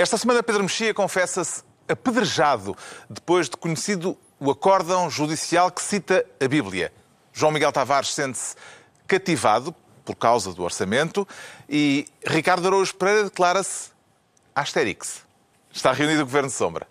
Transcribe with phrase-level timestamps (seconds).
[0.00, 2.74] Esta semana Pedro Mexia confessa-se apedrejado
[3.10, 6.90] depois de conhecido o acórdão judicial que cita a Bíblia.
[7.34, 8.56] João Miguel Tavares sente-se
[9.06, 11.28] cativado por causa do orçamento
[11.68, 13.90] e Ricardo Araújo Pereira declara-se
[14.54, 15.20] Asterix.
[15.70, 16.86] Está reunido o Governo de Sombra.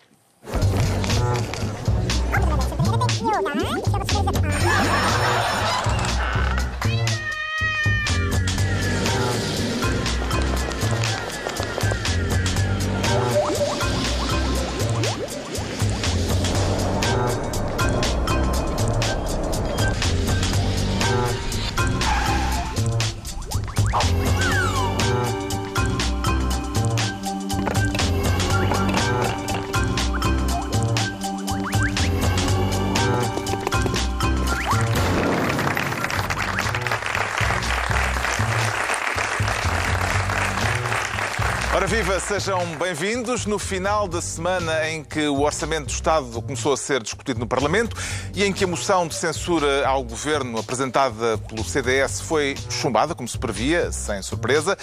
[42.02, 43.44] Viva, sejam bem-vindos.
[43.44, 47.46] No final da semana em que o Orçamento do Estado começou a ser discutido no
[47.46, 47.94] Parlamento
[48.34, 53.28] e em que a moção de censura ao Governo apresentada pelo CDS foi chumbada, como
[53.28, 54.78] se previa, sem surpresa.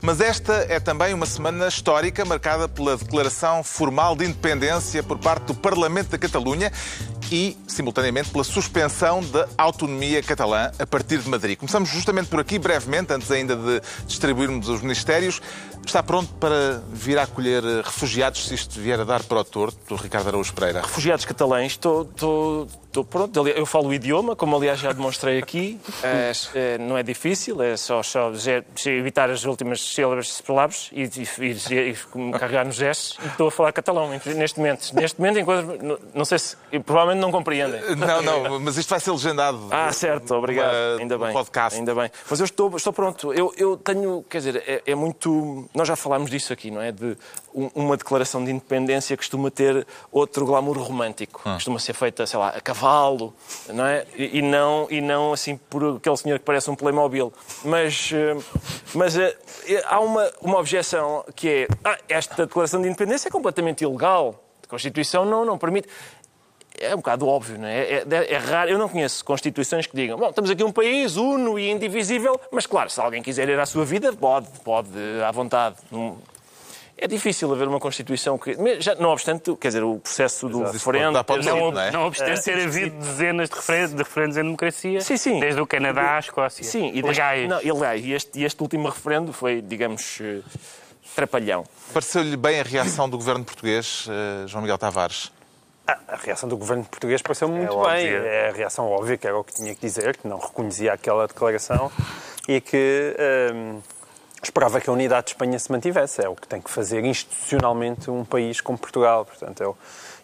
[0.00, 5.46] Mas esta é também uma semana histórica marcada pela declaração formal de independência por parte
[5.46, 6.70] do Parlamento da Catalunha
[7.30, 11.58] e, simultaneamente, pela suspensão da autonomia catalã a partir de Madrid.
[11.58, 15.40] Começamos justamente por aqui, brevemente, antes ainda de distribuirmos os ministérios.
[15.86, 19.96] Está pronto para vir a acolher refugiados, se isto vier a dar para o torto,
[19.96, 20.82] Ricardo Araújo Pereira?
[20.82, 22.04] Refugiados catalães, estou,
[22.90, 23.48] estou, pronto.
[23.48, 25.78] Eu falo o idioma, como aliás já demonstrei aqui.
[26.02, 28.32] É, é, não é difícil, é só, só
[28.86, 33.18] evitar as últimas sílabas palavras e, e, e, e carregar nos gestos.
[33.26, 34.90] Estou a falar catalão neste momento.
[34.94, 36.56] Neste momento, enquanto, não, não sei se.
[36.84, 37.80] Provavelmente não compreendem.
[38.00, 39.68] Não, não, mas isto vai ser legendado.
[39.70, 40.72] Ah, certo, obrigado.
[40.72, 41.32] Uma, ainda bem.
[41.32, 41.78] Podcast.
[41.78, 42.10] Ainda bem.
[42.28, 43.32] Mas eu estou, estou pronto.
[43.32, 45.68] Eu, eu tenho, quer dizer, é, é muito.
[45.74, 46.90] Nós já falámos disso aqui, não é?
[46.90, 47.16] De
[47.52, 51.42] uma declaração de independência costuma ter outro glamour romântico.
[51.44, 51.54] Ah.
[51.54, 53.34] Costuma ser feita, sei lá, a cavalo,
[53.72, 54.06] não é?
[54.16, 57.32] E, não, e não assim por aquele senhor que parece um Playmobil.
[57.64, 58.36] Mas, eh,
[58.94, 59.36] mas eh,
[59.86, 64.42] há uma, uma objeção que é ah, esta declaração de independência é completamente ilegal.
[64.64, 65.88] A Constituição não, não permite
[66.80, 67.80] é um bocado óbvio, não é?
[67.80, 68.32] É, é?
[68.32, 68.70] é, raro.
[68.70, 72.66] Eu não conheço constituições que digam, bom, estamos aqui um país uno e indivisível, mas
[72.66, 74.88] claro, se alguém quiser ir à sua vida, pode, pode,
[75.26, 75.76] à vontade.
[77.02, 78.54] É difícil haver uma Constituição que.
[78.78, 80.72] Já, não obstante, quer dizer, o processo do Exato.
[80.72, 81.24] referendo.
[81.42, 81.90] Não, não, é?
[81.90, 85.00] não obstante ser havido dezenas de referendos, de referendos em democracia.
[85.00, 85.40] Sim, sim.
[85.40, 86.62] Desde o Canadá à Escócia.
[86.62, 87.48] Sim, e legais.
[87.48, 88.04] Não, e, legais.
[88.04, 90.40] E este, este último referendo foi, digamos, eh,
[91.14, 91.64] trapalhão.
[91.94, 95.32] Pareceu-lhe bem a reação do governo português, uh, João Miguel Tavares?
[95.86, 98.08] A reação do governo português pareceu é muito é bem.
[98.08, 101.26] É a reação óbvia, que era o que tinha que dizer, que não reconhecia aquela
[101.26, 101.90] declaração
[102.46, 103.16] e que.
[103.54, 103.80] Um,
[104.42, 106.22] esperava que a unidade de Espanha se mantivesse.
[106.22, 109.24] É o que tem que fazer institucionalmente um país como Portugal.
[109.24, 109.76] Portanto, eu,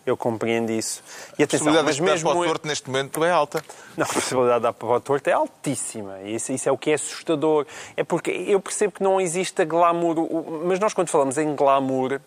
[0.04, 1.02] eu compreendo isso.
[1.38, 2.16] E atenção, a possibilidade mas mesmo...
[2.16, 3.64] de dar para o torto neste momento é alta.
[3.96, 6.22] Não, a possibilidade de dar para o torto é altíssima.
[6.22, 7.66] Isso, isso é o que é assustador.
[7.96, 10.16] É porque eu percebo que não existe glamour...
[10.64, 12.20] Mas nós, quando falamos em glamour,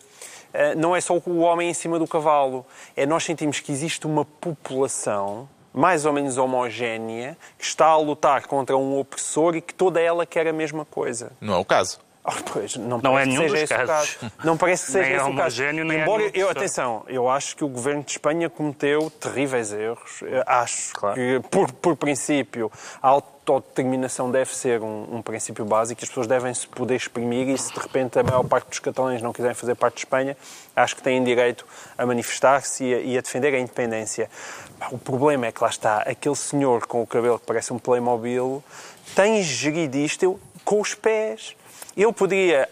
[0.52, 2.64] eh, não é só o homem em cima do cavalo.
[2.96, 8.46] É nós sentimos que existe uma população mais ou menos homogénea, que está a lutar
[8.46, 11.32] contra um opressor e que toda ela quer a mesma coisa.
[11.40, 11.98] Não é o caso.
[12.22, 14.16] Oh, pois, não, não é nenhum dos casos.
[14.16, 14.32] Caso.
[14.44, 15.62] Não parece que seja nem é esse o caso.
[15.62, 19.72] Nem é Embora, é eu, atenção, eu acho que o governo de Espanha cometeu terríveis
[19.72, 20.20] erros.
[20.46, 21.14] Acho claro.
[21.14, 22.70] que, por, por princípio,
[23.02, 26.02] a autodeterminação deve ser um, um, princípio básico.
[26.02, 29.22] As pessoas devem se poder exprimir e se de repente a maior parte dos catalães
[29.22, 30.36] não quiserem fazer parte de Espanha,
[30.76, 31.66] acho que têm direito
[31.96, 34.28] a manifestar-se e, e, a defender a independência.
[34.90, 38.62] O problema é que lá está, aquele senhor com o cabelo que parece um Playmobil
[39.14, 41.56] tem gerido isto com os pés.
[41.96, 42.68] Eu poderia,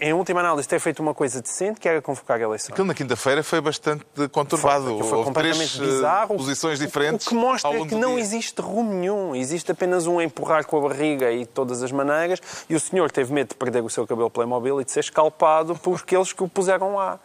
[0.00, 2.70] em última análise, ter feito uma coisa decente, que era convocar eleições.
[2.72, 4.98] Aquilo na quinta-feira foi bastante conturbado.
[4.98, 6.36] Foi, foi completamente três, eh, bizarro.
[6.36, 7.26] posições diferentes.
[7.26, 8.20] O que mostra que não dia.
[8.20, 9.34] existe rumo nenhum.
[9.34, 12.40] Existe apenas um empurrar com a barriga e de todas as maneiras.
[12.68, 15.74] E o senhor teve medo de perder o seu cabelo Playmobil e de ser escalpado
[15.76, 17.18] por aqueles que o puseram lá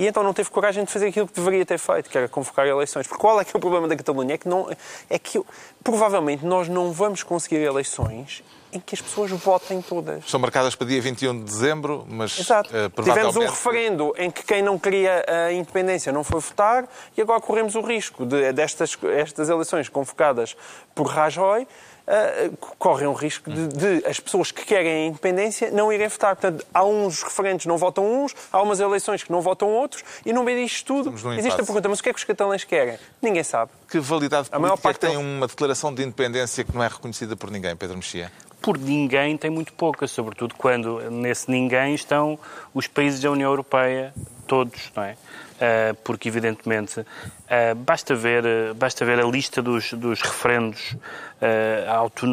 [0.00, 2.66] e então não teve coragem de fazer aquilo que deveria ter feito, que era convocar
[2.66, 3.06] eleições.
[3.06, 4.34] Porque qual é que é o problema da Catalunha?
[4.34, 4.66] É que, não,
[5.10, 5.38] é que
[5.84, 10.28] provavelmente nós não vamos conseguir eleições em que as pessoas votem todas.
[10.28, 12.68] São marcadas para dia 21 de dezembro, mas Exato.
[12.68, 13.32] Uh, provavelmente...
[13.32, 17.40] Tivemos um referendo em que quem não queria a independência não foi votar e agora
[17.40, 20.56] corremos o risco de destas estas eleições convocadas
[20.94, 21.66] por Rajoy
[22.10, 26.34] uh, correm o risco de, de, as pessoas que querem a independência não irem votar.
[26.34, 30.04] Portanto, há uns referentes que não votam uns, há umas eleições que não votam outros,
[30.26, 32.64] e no meio disto tudo existe a pergunta, mas o que é que os catalães
[32.64, 32.98] querem?
[33.22, 33.70] Ninguém sabe.
[33.88, 36.88] Que validade a maior parte é que tem uma declaração de independência que não é
[36.88, 38.30] reconhecida por ninguém, Pedro Mexia?
[38.60, 42.38] por ninguém tem muito pouca, sobretudo quando nesse ninguém estão
[42.74, 44.12] os países da União Europeia,
[44.46, 45.12] todos, não é?
[45.12, 47.04] Uh, porque evidentemente
[47.50, 50.96] uh, basta, ver, uh, basta ver a lista dos, dos referendos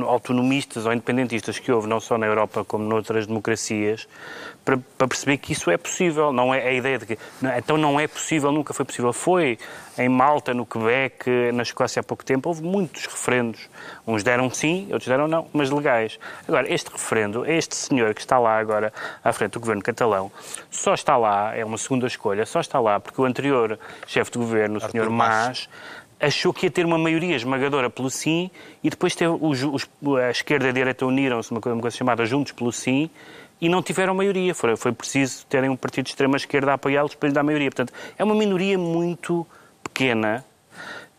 [0.05, 4.05] autonomistas ou independentistas que houve não só na Europa como noutras democracias
[4.65, 6.33] para, para, perceber que isso é possível.
[6.33, 9.13] Não é a ideia de que não, então não é possível, nunca foi possível.
[9.13, 9.57] Foi
[9.97, 13.69] em Malta, no Quebec, na Escócia há pouco tempo, houve muitos referendos.
[14.05, 16.19] Uns deram sim, outros deram não, mas legais.
[16.45, 18.91] Agora, este referendo, este senhor que está lá agora
[19.23, 20.29] à frente do governo catalão,
[20.69, 24.37] só está lá, é uma segunda escolha, só está lá porque o anterior chefe de
[24.37, 25.69] governo, o senhor Mas,
[26.19, 28.49] achou que ia ter uma maioria esmagadora pelo sim
[28.83, 29.87] e depois teve os, os,
[30.17, 33.09] a esquerda e a direita uniram-se uma coisa chamada Juntos pelo Sim
[33.61, 34.53] e não tiveram maioria.
[34.53, 37.69] Foi, foi preciso terem um partido de extrema-esquerda a apoiá-los para lhe dar maioria.
[37.69, 39.45] Portanto, é uma minoria muito
[39.83, 40.43] pequena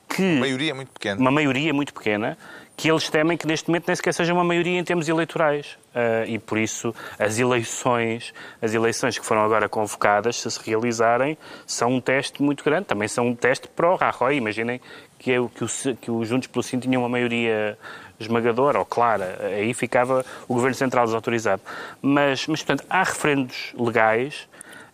[0.09, 0.23] que...
[0.23, 1.21] Uma maioria muito pequena.
[1.21, 2.39] Uma maioria muito pequena
[2.79, 5.77] que eles temem que neste momento nem sequer seja uma maioria em termos eleitorais.
[5.89, 8.33] Uh, e por isso as eleições,
[8.63, 11.37] as eleições que foram agora convocadas, se se realizarem,
[11.67, 12.87] são um teste muito grande.
[12.87, 14.37] Também são um teste para o Rajoy.
[14.37, 14.81] Imaginem
[15.19, 15.69] que, é o, que, o,
[16.01, 17.77] que o Juntos pelo Sim tinha uma maioria
[18.21, 19.41] esmagadora ou clara.
[19.43, 21.61] Aí ficava o Governo Central desautorizado.
[22.01, 24.49] Mas, mas portanto, há referendos legais,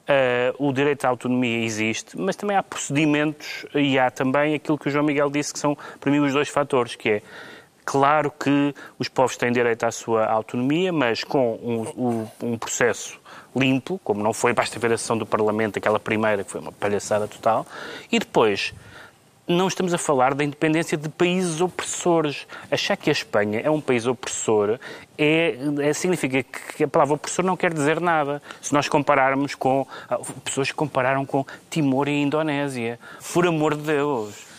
[0.08, 4.88] uh, o direito à autonomia existe, mas também há procedimentos e há também aquilo que
[4.88, 7.22] o João Miguel disse, que são, para mim, os dois fatores, que é
[7.84, 13.20] Claro que os povos têm direito à sua autonomia, mas com um, um, processo
[13.54, 16.72] limpo, como não foi, basta ver a sessão do Parlamento, aquela primeira, que foi uma
[16.72, 17.66] palhaçada total,
[18.10, 18.72] e depois
[19.46, 22.46] não estamos a falar da independência de países opressores.
[22.70, 24.78] Achar que a Espanha é um país opressor
[25.19, 28.42] é, é, significa que a palavra opressor não quer dizer nada.
[28.62, 29.87] Se nós compararmos com.
[30.08, 32.98] Ah, pessoas que compararam com Timor e Indonésia.
[33.32, 34.53] Por amor de Deus.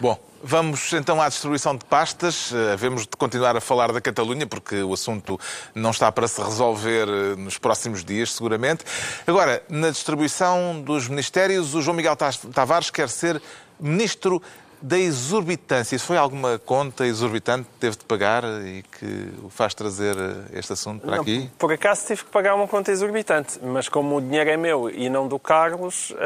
[0.00, 2.50] Bom, Vamos então à distribuição de pastas.
[2.50, 5.38] Eh, havemos de continuar a falar da Catalunha, porque o assunto
[5.74, 8.82] não está para se resolver eh, nos próximos dias, seguramente.
[9.26, 12.16] Agora, na distribuição dos ministérios, o João Miguel
[12.54, 13.40] Tavares quer ser
[13.78, 14.42] ministro
[14.82, 15.94] da exorbitância.
[15.94, 20.58] Isso foi alguma conta exorbitante que teve de pagar e que o faz trazer eh,
[20.58, 21.50] este assunto para não, aqui?
[21.58, 25.08] Por acaso tive que pagar uma conta exorbitante, mas como o dinheiro é meu e
[25.10, 26.16] não do Carlos, uh,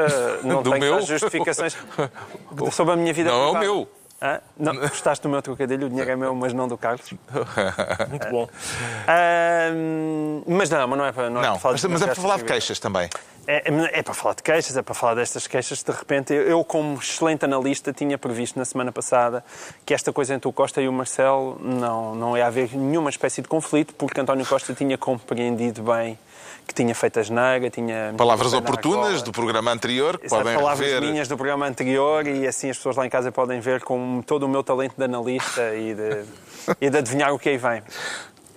[0.47, 1.01] não tenho meu?
[1.03, 1.77] justificações
[2.73, 3.65] sobre a minha vida Não privada.
[3.65, 3.89] é o meu.
[4.27, 5.87] Ah, não, gostaste do meu trocadilho?
[5.87, 7.13] O dinheiro é meu, mas não do Carlos.
[8.09, 8.49] Muito bom.
[9.07, 9.69] Ah,
[10.47, 12.37] mas não, mas não é para, não, é para falar, mas, mas é para falar
[12.39, 13.11] de queixas também.
[13.47, 15.83] É, é, é, para falar de queixas, é para falar destas queixas.
[15.83, 19.45] De repente, eu, como excelente analista, tinha previsto na semana passada
[19.85, 23.43] que esta coisa entre o Costa e o Marcelo não, não ia haver nenhuma espécie
[23.43, 26.19] de conflito, porque António Costa tinha compreendido bem
[26.67, 28.15] que tinha feito a geneira, tinha...
[28.17, 31.11] Palavras oportunas do programa anterior, que podem palavras rever...
[31.11, 34.45] minhas do programa anterior e assim as pessoas lá em casa podem ver com todo
[34.45, 36.25] o meu talento de analista e de,
[36.81, 37.83] e de adivinhar o que aí vem.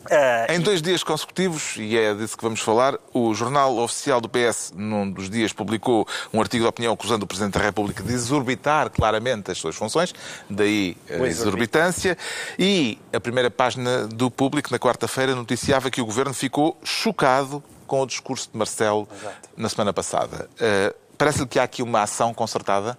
[0.07, 4.29] Uh, em dois dias consecutivos, e é disso que vamos falar, o Jornal Oficial do
[4.29, 8.13] PS, num dos dias, publicou um artigo de opinião acusando o Presidente da República de
[8.13, 10.15] exorbitar claramente as suas funções,
[10.49, 12.17] daí a exorbitância.
[12.57, 18.01] E a primeira página do Público, na quarta-feira, noticiava que o Governo ficou chocado com
[18.01, 19.49] o discurso de Marcelo Exato.
[19.57, 20.49] na semana passada.
[20.55, 22.95] Uh, Parece-lhe que há aqui uma ação concertada?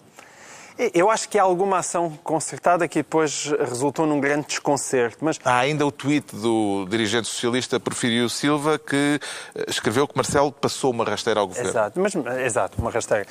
[0.95, 5.19] Eu acho que há alguma ação concertada que depois resultou num grande desconcerto.
[5.21, 5.37] Mas...
[5.45, 9.19] Há ainda o tweet do dirigente socialista Porfírio Silva que
[9.57, 11.69] eh, escreveu que Marcelo passou uma rasteira ao governo.
[11.69, 12.15] Exato, mas,
[12.45, 13.27] exato uma rasteira.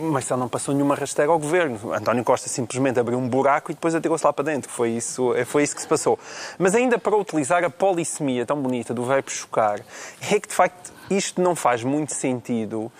[0.00, 1.92] Marcelo não passou nenhuma rasteira ao governo.
[1.92, 4.68] António Costa simplesmente abriu um buraco e depois atirou-se lá para dentro.
[4.68, 6.18] Foi isso, eh, foi isso que se passou.
[6.58, 9.78] Mas ainda para utilizar a polissemia tão bonita do verbo chocar,
[10.28, 12.90] é que de facto isto não faz muito sentido,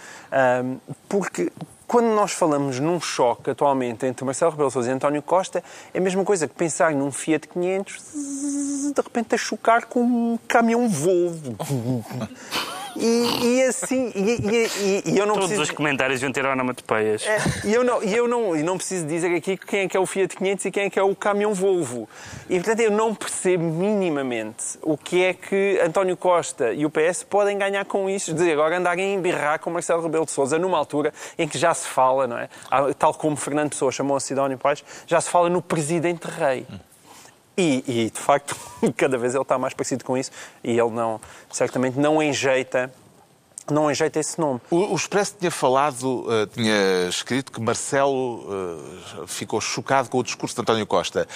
[1.09, 1.50] porque
[1.90, 5.61] quando nós falamos num choque atualmente entre Marcelo Rebelo Sousa e António Costa,
[5.92, 10.38] é a mesma coisa que pensar num Fiat 500 de repente a chocar com um
[10.47, 11.56] caminhão Volvo.
[13.00, 15.62] E, e assim, e, e, e, eu não Todos preciso...
[15.62, 17.26] os comentários iam ter onomatopeias.
[17.26, 19.97] É, e eu não, e eu não, e não preciso dizer aqui quem é que
[19.97, 22.07] é o Fiat 500 e quem é que é o caminhão Volvo.
[22.49, 27.25] E, portanto, eu não percebo minimamente o que é que António Costa e o PS
[27.25, 30.76] podem ganhar com isso, de agora andarem a embirrar com Marcelo Rebelo de Sousa numa
[30.76, 32.49] altura em que já se fala, não é?
[32.99, 36.66] Tal como Fernando Pessoa chamou a Sidónio Pais, já se fala no Presidente Rei.
[37.60, 38.56] E, e, de facto,
[38.96, 40.30] cada vez ele está mais parecido com isso
[40.64, 42.90] e ele não, certamente não enjeita
[43.70, 44.60] não enjeita esse nome.
[44.68, 50.56] O, Expresso tinha falado, uh, tinha escrito que Marcelo uh, ficou chocado com o discurso
[50.56, 51.28] de António Costa.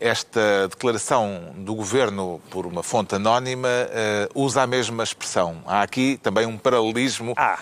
[0.00, 5.62] Esta declaração do governo por uma fonte anónima uh, usa a mesma expressão.
[5.64, 7.56] Há aqui também um paralelismo ah.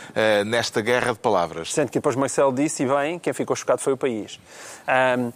[0.46, 1.70] nesta guerra de palavras.
[1.70, 4.40] Sendo que depois Marcelo disse, e bem, quem ficou chocado foi o país.
[5.18, 5.32] Um,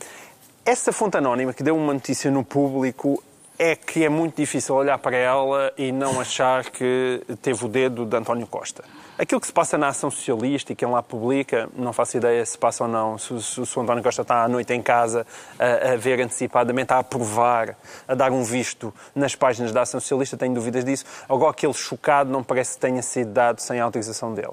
[0.69, 3.25] essa fonte anónima que deu uma notícia no público
[3.59, 8.05] é que é muito difícil olhar para ela e não achar que teve o dedo
[8.05, 8.85] de António Costa.
[9.17, 12.59] Aquilo que se passa na ação socialista e quem lá publica, não faço ideia se
[12.59, 13.17] passa ou não.
[13.17, 15.27] Se, se, se o António Costa está à noite em casa
[15.59, 17.75] a, a, ver antecipadamente, a aprovar,
[18.07, 21.07] a dar um visto nas páginas da ação socialista, tenho dúvidas disso.
[21.27, 24.53] Agora, aquele chocado não parece que tenha sido dado sem a autorização dele.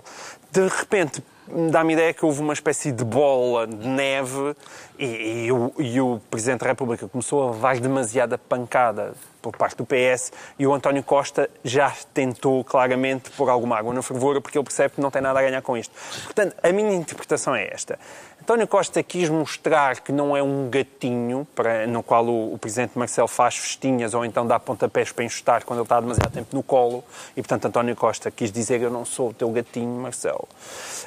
[0.49, 1.21] De repente,
[1.71, 4.55] dá-me ideia que houve uma espécie de bola de neve
[4.97, 9.77] e, e, o, e, o, Presidente da República começou a levar demasiada pancada por parte
[9.77, 14.57] do PS e o António Costa já tentou claramente pôr alguma água na fervura porque
[14.57, 15.93] ele percebe que não tem nada a ganhar com isto.
[16.23, 17.99] Portanto, a minha interpretação é esta.
[18.45, 22.91] António Costa quis mostrar que não é um gatinho para, no qual o, o, Presidente
[22.95, 26.61] Marcelo faz festinhas ou então dá pontapés para enxutar quando ele está demasiado tempo no
[26.61, 27.03] colo
[27.35, 30.47] e, portanto, António Costa quis dizer eu não sou o teu gatinho, Marcelo.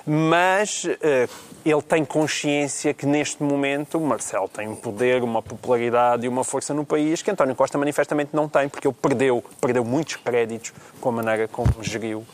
[0.04, 1.30] Mas uh,
[1.64, 6.74] ele tem consciência que neste momento Marcelo tem um poder, uma popularidade e uma força
[6.74, 11.10] no país que António Costa manifestamente não tem, porque ele perdeu, perdeu muitos créditos com
[11.10, 12.26] a maneira como geriu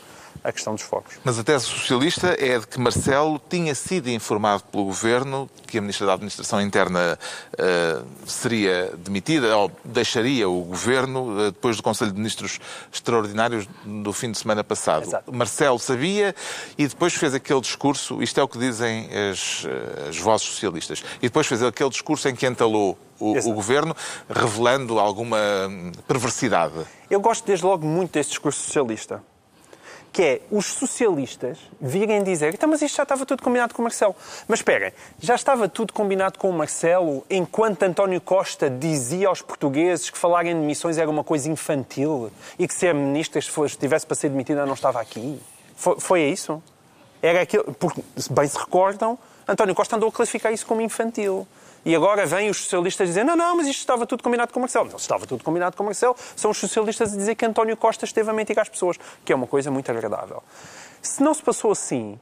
[0.45, 1.15] a questão dos focos.
[1.23, 5.81] Mas a tese socialista é de que Marcelo tinha sido informado pelo governo que a
[5.81, 7.17] Ministra da Administração Interna
[7.53, 12.59] uh, seria demitida ou deixaria o governo uh, depois do Conselho de Ministros
[12.93, 15.03] Extraordinários do fim de semana passado.
[15.03, 15.33] Exato.
[15.33, 16.35] Marcelo sabia
[16.77, 21.03] e depois fez aquele discurso, isto é o que dizem as, eh, as vozes socialistas,
[21.17, 23.95] e depois fez aquele discurso em que entalou o, o, governo,
[24.29, 25.37] revelando alguma
[26.07, 26.85] perversidade.
[27.09, 29.21] Eu gosto desde logo muito desse discurso socialista
[30.15, 33.83] que é os socialistas virem dizer então, mas isto já estava tudo combinado com o
[33.83, 34.15] Marcelo.
[34.47, 40.09] Mas esperem, já estava tudo combinado com o Marcelo enquanto António Costa dizia aos portugueses
[40.09, 44.15] que falarem de missões era uma coisa infantil e que se a ministra estivesse para
[44.15, 45.37] ser demitida não estava aqui?
[45.75, 46.63] Foi, foi isso?
[47.21, 51.45] Era aquilo, porque, bem se recordam, António Costa andou a classificar isso como infantil.
[51.85, 54.61] E agora vêm os socialistas dizer não, não, mas isto estava tudo combinado com o
[54.61, 54.89] Marcelo.
[54.89, 56.15] Não, estava tudo combinado com o Marcelo.
[56.35, 59.35] São os socialistas a dizer que António Costa esteve a mentir às pessoas, que é
[59.35, 60.41] uma coisa muito agradável.
[61.01, 62.19] Se não se passou assim,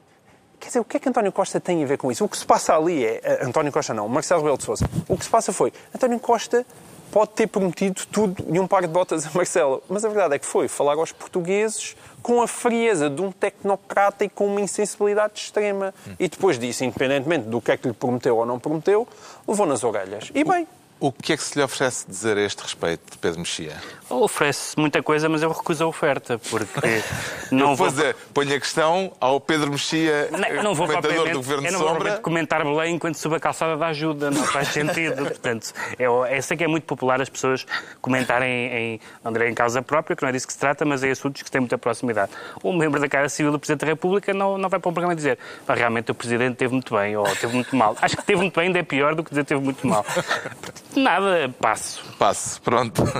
[0.59, 2.23] Quer dizer, o que é que António Costa tem a ver com isso?
[2.23, 3.19] O que se passa ali é.
[3.21, 4.89] Eh, António Costa não, Marcelo Rebelo de Sousa.
[5.09, 5.73] O que se passa foi.
[5.93, 6.65] António Costa
[7.11, 9.83] pode ter prometido tudo e um par de botas a Marcelo.
[9.89, 14.23] Mas a verdade é que foi falar aos portugueses com a frieza de um tecnocrata
[14.23, 15.93] e com uma insensibilidade extrema.
[16.17, 19.05] E depois disso, independentemente do que é que lhe prometeu ou não prometeu,
[19.45, 20.31] levou nas orelhas.
[20.33, 20.65] E bem.
[21.03, 23.75] O que é que se lhe oferece dizer a este respeito, Pedro Mexia?
[24.09, 27.03] Oferece muita coisa, mas eu recuso a oferta, porque
[27.51, 27.91] não vou...
[27.91, 31.79] Fazer, ponho a questão ao Pedro Mexia, não, não vou comentador do Governo eu não
[31.79, 32.11] Sombra.
[32.13, 35.25] vou comentar Belém enquanto subo a calçada da ajuda, não faz sentido.
[35.27, 37.65] Portanto, eu, eu sei que é muito popular as pessoas
[37.99, 41.11] comentarem em André em causa própria, que não é disso que se trata, mas é
[41.11, 42.31] assuntos que têm muita proximidade.
[42.63, 45.13] Um membro da Casa Civil do Presidente da República não, não vai para um programa
[45.13, 47.97] dizer realmente o Presidente teve muito bem ou teve muito mal.
[48.01, 50.05] Acho que teve muito bem ainda é pior do que dizer teve muito mal.
[50.95, 52.03] Nada, passo.
[52.17, 53.03] Passo, pronto.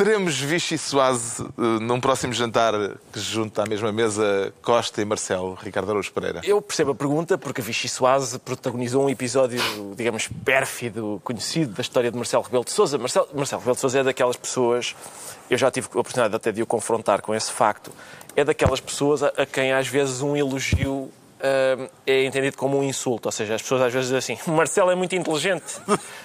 [0.00, 2.72] Teremos Vichy Soase uh, num próximo jantar
[3.12, 6.40] que junta à mesma mesa Costa e Marcelo, Ricardo Araújo Pereira?
[6.42, 9.60] Eu percebo a pergunta porque Vichy Soase protagonizou um episódio,
[9.94, 12.96] digamos, pérfido, conhecido da história de Marcelo Rebelo de Sousa.
[12.96, 14.96] Marcelo, Marcelo Rebelo de Sousa é daquelas pessoas,
[15.50, 17.92] eu já tive a oportunidade até de o confrontar com esse facto,
[18.34, 21.10] é daquelas pessoas a, a quem às vezes um elogio
[22.06, 23.26] é entendido como um insulto.
[23.28, 25.80] Ou seja, as pessoas às vezes dizem assim: o Marcelo é muito inteligente.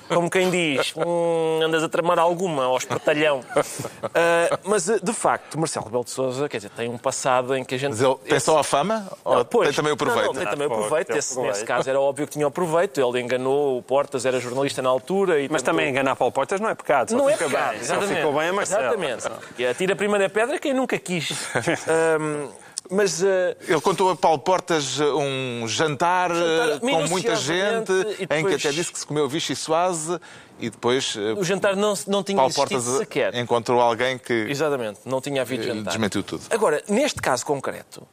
[0.07, 3.39] Como quem diz, hum, andas a tramar alguma, ao espertalhão.
[3.39, 7.75] Uh, mas, de facto, Marcelo Rebelo de Souza, quer dizer, tem um passado em que
[7.75, 7.91] a gente...
[7.91, 9.07] Mas ele tem só a fama?
[9.25, 10.27] Não, ou pois, tem também o proveito?
[10.27, 11.11] Não, não tem também o proveito.
[11.11, 13.01] Esse, nesse caso era óbvio que tinha o proveito.
[13.01, 15.39] Ele enganou o Portas, era jornalista na altura.
[15.39, 15.73] E mas tentou...
[15.73, 17.15] também enganar Paulo Portas não é pecado.
[17.15, 17.81] Não é pecado, bem.
[17.81, 18.09] exatamente.
[18.09, 18.83] Só ficou bem a Marcelo.
[18.83, 19.29] Exatamente.
[19.57, 21.31] E atira a primeira pedra quem nunca quis.
[22.21, 22.49] um,
[22.89, 23.25] Mas, uh...
[23.67, 28.39] Ele contou a Paulo Portas um jantar, jantar com muita gente, depois...
[28.39, 30.19] em que até disse que se comeu vichy soise
[30.59, 31.15] e depois...
[31.37, 33.33] O jantar não, não tinha Paulo Portas sequer.
[33.35, 34.33] encontrou alguém que...
[34.49, 35.91] Exatamente, não tinha havido jantar.
[35.91, 36.43] Desmentiu tudo.
[36.49, 38.07] Agora, neste caso concreto,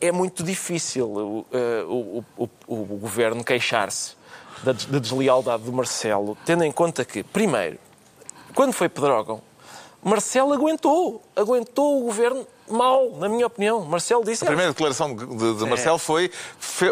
[0.00, 1.46] é muito difícil o,
[1.88, 4.16] o, o, o, governo queixar-se
[4.62, 7.78] da, da deslealdade do Marcelo, tendo em conta que, primeiro,
[8.54, 9.40] quando foi Pedrógão,
[10.04, 11.22] Marcelo aguentou.
[11.34, 13.84] Aguentou o governo mal, na minha opinião.
[13.84, 14.44] Marcelo disse.
[14.44, 15.98] A primeira declaração de, de Marcelo é.
[15.98, 16.30] foi,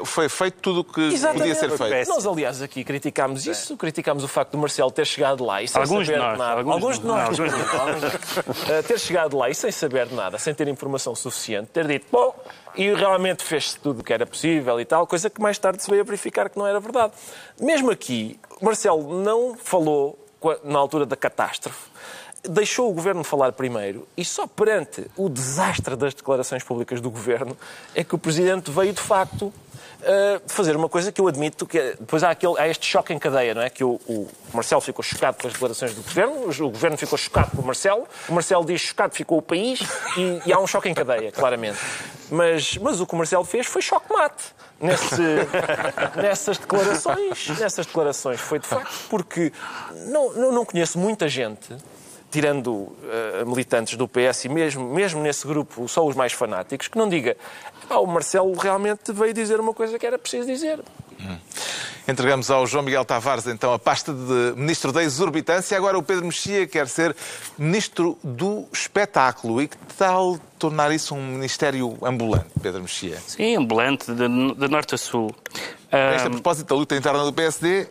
[0.05, 1.55] foi feito tudo o que Exatamente.
[1.55, 2.09] podia ser feito.
[2.09, 5.81] Nós, aliás, aqui criticámos isso, criticámos o facto de Marcelo ter chegado lá e sem
[5.81, 6.61] alguns saber nós, nada.
[6.61, 7.41] Alguns, alguns de nós.
[7.41, 8.85] Alguns nós.
[8.89, 12.35] ter chegado lá e sem saber nada, sem ter informação suficiente, ter dito, bom,
[12.75, 15.91] e realmente fez-se tudo o que era possível e tal, coisa que mais tarde se
[15.91, 17.13] veio a verificar que não era verdade.
[17.61, 20.19] Mesmo aqui, Marcelo não falou
[20.65, 21.93] na altura da catástrofe
[22.49, 27.57] deixou o governo falar primeiro e só perante o desastre das declarações públicas do governo
[27.95, 29.53] é que o presidente veio de facto
[30.03, 33.13] Uh, fazer uma coisa que eu admito que é, depois há, aquele, há este choque
[33.13, 33.71] em cadeia, não é?
[33.71, 37.53] Que o, o Marcelo ficou chocado com as declarações do governo, o governo ficou chocado
[37.53, 39.79] com o Marcelo, o Marcelo diz chocado ficou o país
[40.17, 41.79] e, e há um choque em cadeia, claramente.
[42.29, 44.43] Mas, mas o que o Marcelo fez foi choque mate
[44.81, 45.23] nesse,
[46.21, 47.49] nessas declarações.
[47.61, 49.53] Nessas declarações foi de facto porque
[50.09, 51.77] não, não, não conheço muita gente
[52.33, 52.97] tirando uh,
[53.47, 57.37] militantes do PS e mesmo, mesmo nesse grupo só os mais fanáticos, que não diga
[57.91, 60.81] ah, o Marcelo realmente veio dizer uma coisa que era preciso dizer.
[61.21, 61.37] Hum.
[62.09, 65.77] Entregamos ao João Miguel Tavares, então, a pasta de Ministro da Exorbitância.
[65.77, 67.15] Agora o Pedro Mexia quer ser
[67.57, 69.63] Ministro do Espetáculo.
[69.63, 73.19] E que tal tornar isso um ministério ambulante, Pedro Mexia?
[73.27, 75.33] Sim, ambulante, de, de norte a sul.
[75.91, 77.87] Esta, a propósito da luta interna do PSD,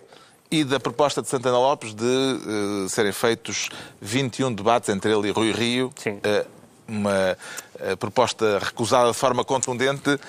[0.52, 3.70] e da proposta de Santana Lopes de uh, serem feitos
[4.02, 5.92] 21 debates entre ele e Rui Rio.
[5.96, 6.18] Sim.
[6.18, 7.38] Uh, uma
[7.76, 10.20] uh, proposta recusada de forma contundente.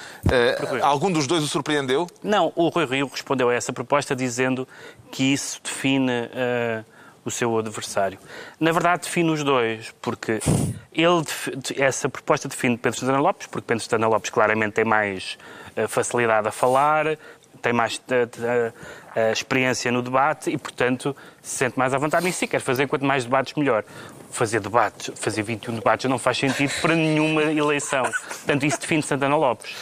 [0.81, 2.07] algum dos dois o surpreendeu?
[2.23, 4.67] Não, o Rui Rio respondeu a essa proposta dizendo
[5.11, 6.31] que isso define
[7.25, 8.17] o seu adversário.
[8.61, 10.41] Na verdade, define os dois, porque
[10.93, 11.25] ele,
[11.77, 15.37] essa proposta define Pedro Santana Lopes, porque Pedro Santana Lopes claramente tem mais
[15.89, 17.19] facilidade a falar,
[17.63, 18.01] tem mais
[19.15, 23.05] a experiência no debate e, portanto, se sente mais à vontade e quer fazer quanto
[23.05, 23.85] mais debates melhor.
[24.31, 28.03] Fazer debates, fazer 21 debates não faz sentido para nenhuma eleição.
[28.03, 29.75] Portanto, isso define Santana Lopes.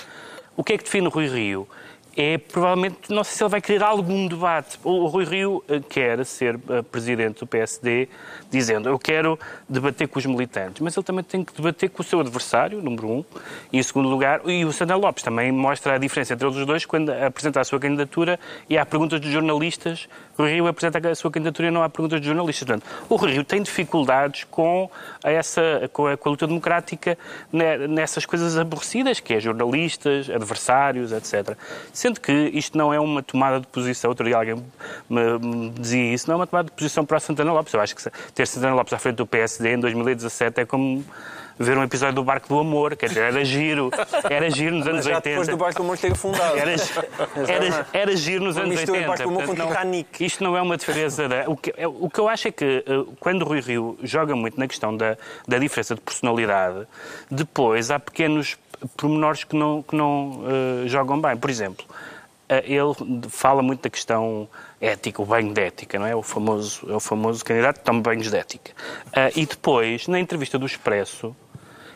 [0.56, 1.68] O que é que define Rui Rio?
[2.16, 4.78] É provavelmente, não sei se ele vai querer algum debate.
[4.82, 8.08] O Rui Rio eh, quer ser eh, presidente do PSD
[8.50, 9.38] dizendo eu quero
[9.68, 13.08] debater com os militantes, mas ele também tem que debater com o seu adversário, número
[13.08, 13.24] um,
[13.72, 16.84] e em segundo lugar, e o Sandra Lopes também mostra a diferença entre os dois
[16.84, 20.08] quando apresenta a sua candidatura e há perguntas dos jornalistas.
[20.36, 22.66] O Rui Rio apresenta a sua candidatura e não há perguntas dos jornalistas.
[22.66, 24.90] Portanto, o Rui Rio tem dificuldades com,
[25.22, 27.16] essa, com, a, com a luta democrática
[27.52, 31.56] nessas coisas aborrecidas, que é jornalistas, adversários, etc.
[32.00, 34.54] Sendo que isto não é uma tomada de posição, outro dia alguém
[35.06, 37.74] me, me dizia isso, não é uma tomada de posição para a Santana Lopes.
[37.74, 38.02] Eu acho que
[38.34, 41.04] ter Santana Lopes à frente do PSD em 2017 é como
[41.58, 43.90] ver um episódio do Barco do Amor, quer dizer, era giro,
[44.30, 45.28] era giro nos anos já 80.
[45.28, 46.56] depois do Barco do Amor ter fundado.
[46.56, 46.74] Era,
[47.46, 49.06] era, era giro nos anos 80.
[49.06, 50.24] Barco do Amor com Titanic.
[50.24, 51.50] Isto não é uma defesa da...
[51.50, 54.34] O que, é, o que eu acho é que eh, quando o Rui Rio joga
[54.34, 56.86] muito na questão da, da diferença de personalidade,
[57.30, 58.56] depois há pequenos
[58.96, 61.36] pormenores que não, que não uh, jogam bem.
[61.36, 64.48] Por exemplo, uh, ele fala muito da questão
[64.80, 66.14] ética, o banho de ética, não é?
[66.14, 68.72] O famoso, é o famoso candidato que toma banhos de ética.
[69.08, 71.34] Uh, e depois, na entrevista do Expresso,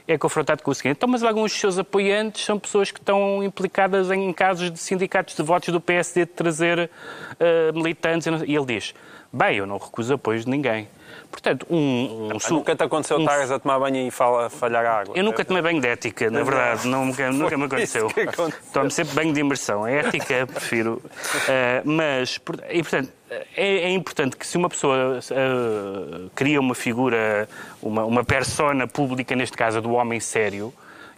[0.07, 3.43] é confrontado com o seguinte: então, mas alguns dos seus apoiantes são pessoas que estão
[3.43, 8.27] implicadas em casos de sindicatos de votos do PSD de trazer uh, militantes.
[8.47, 8.95] E ele diz:
[9.33, 10.89] bem, eu não recuso apoios de ninguém.
[11.35, 12.55] Portanto, um, um su...
[12.55, 13.23] Nunca te aconteceu um...
[13.23, 15.17] estares a tomar banho e fala, falhar a água?
[15.17, 18.07] Eu nunca tomei banho de ética, na verdade, não, nunca, nunca me aconteceu.
[18.07, 18.53] aconteceu.
[18.73, 19.85] Tomo sempre banho de imersão.
[19.85, 21.03] A ética, prefiro.
[21.03, 27.49] Uh, mas, e portanto, é, é, importante que se uma pessoa uh, cria uma figura,
[27.83, 30.73] uma, uma persona pública, neste caso do homem sério,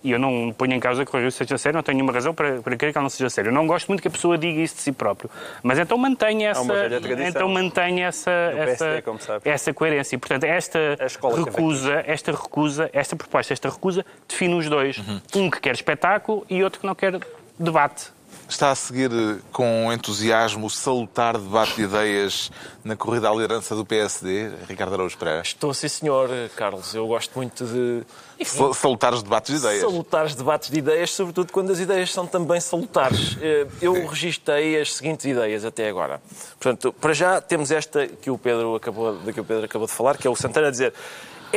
[0.07, 2.33] e eu não ponho em causa que o Rui seja sério, não tenho nenhuma razão
[2.33, 3.49] para, para crer que ele não seja sério.
[3.49, 5.29] Eu não gosto muito que a pessoa diga isso de si próprio.
[5.65, 6.73] Mas então mantenha essa,
[7.27, 9.03] então mantenha essa, essa,
[9.45, 10.15] essa coerência.
[10.15, 10.79] E, portanto, esta
[11.45, 14.99] recusa, esta recusa, esta proposta, esta recusa, define os dois.
[14.99, 15.21] Uhum.
[15.35, 17.19] Um que quer espetáculo e outro que não quer
[17.59, 18.16] debate.
[18.49, 22.51] Está a seguir eh, com entusiasmo o salutar debate de ideias
[22.85, 25.43] na corrida à liderança do PSD, Ricardo Araújo Pereira?
[25.43, 26.95] Estou, sim, senhor, Carlos.
[26.95, 28.03] Eu gosto muito de...
[28.39, 29.81] Enfim, salutar os debates de ideias.
[29.81, 33.37] Salutar os debates de ideias, sobretudo quando as ideias são também salutares.
[33.41, 36.21] Eh, eu registrei as seguintes ideias até agora.
[36.61, 40.17] Portanto, para já temos esta que o Pedro acabou, que o Pedro acabou de falar,
[40.17, 40.93] que é o Santana a dizer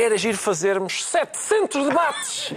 [0.00, 2.52] era giro fazermos 700 debates.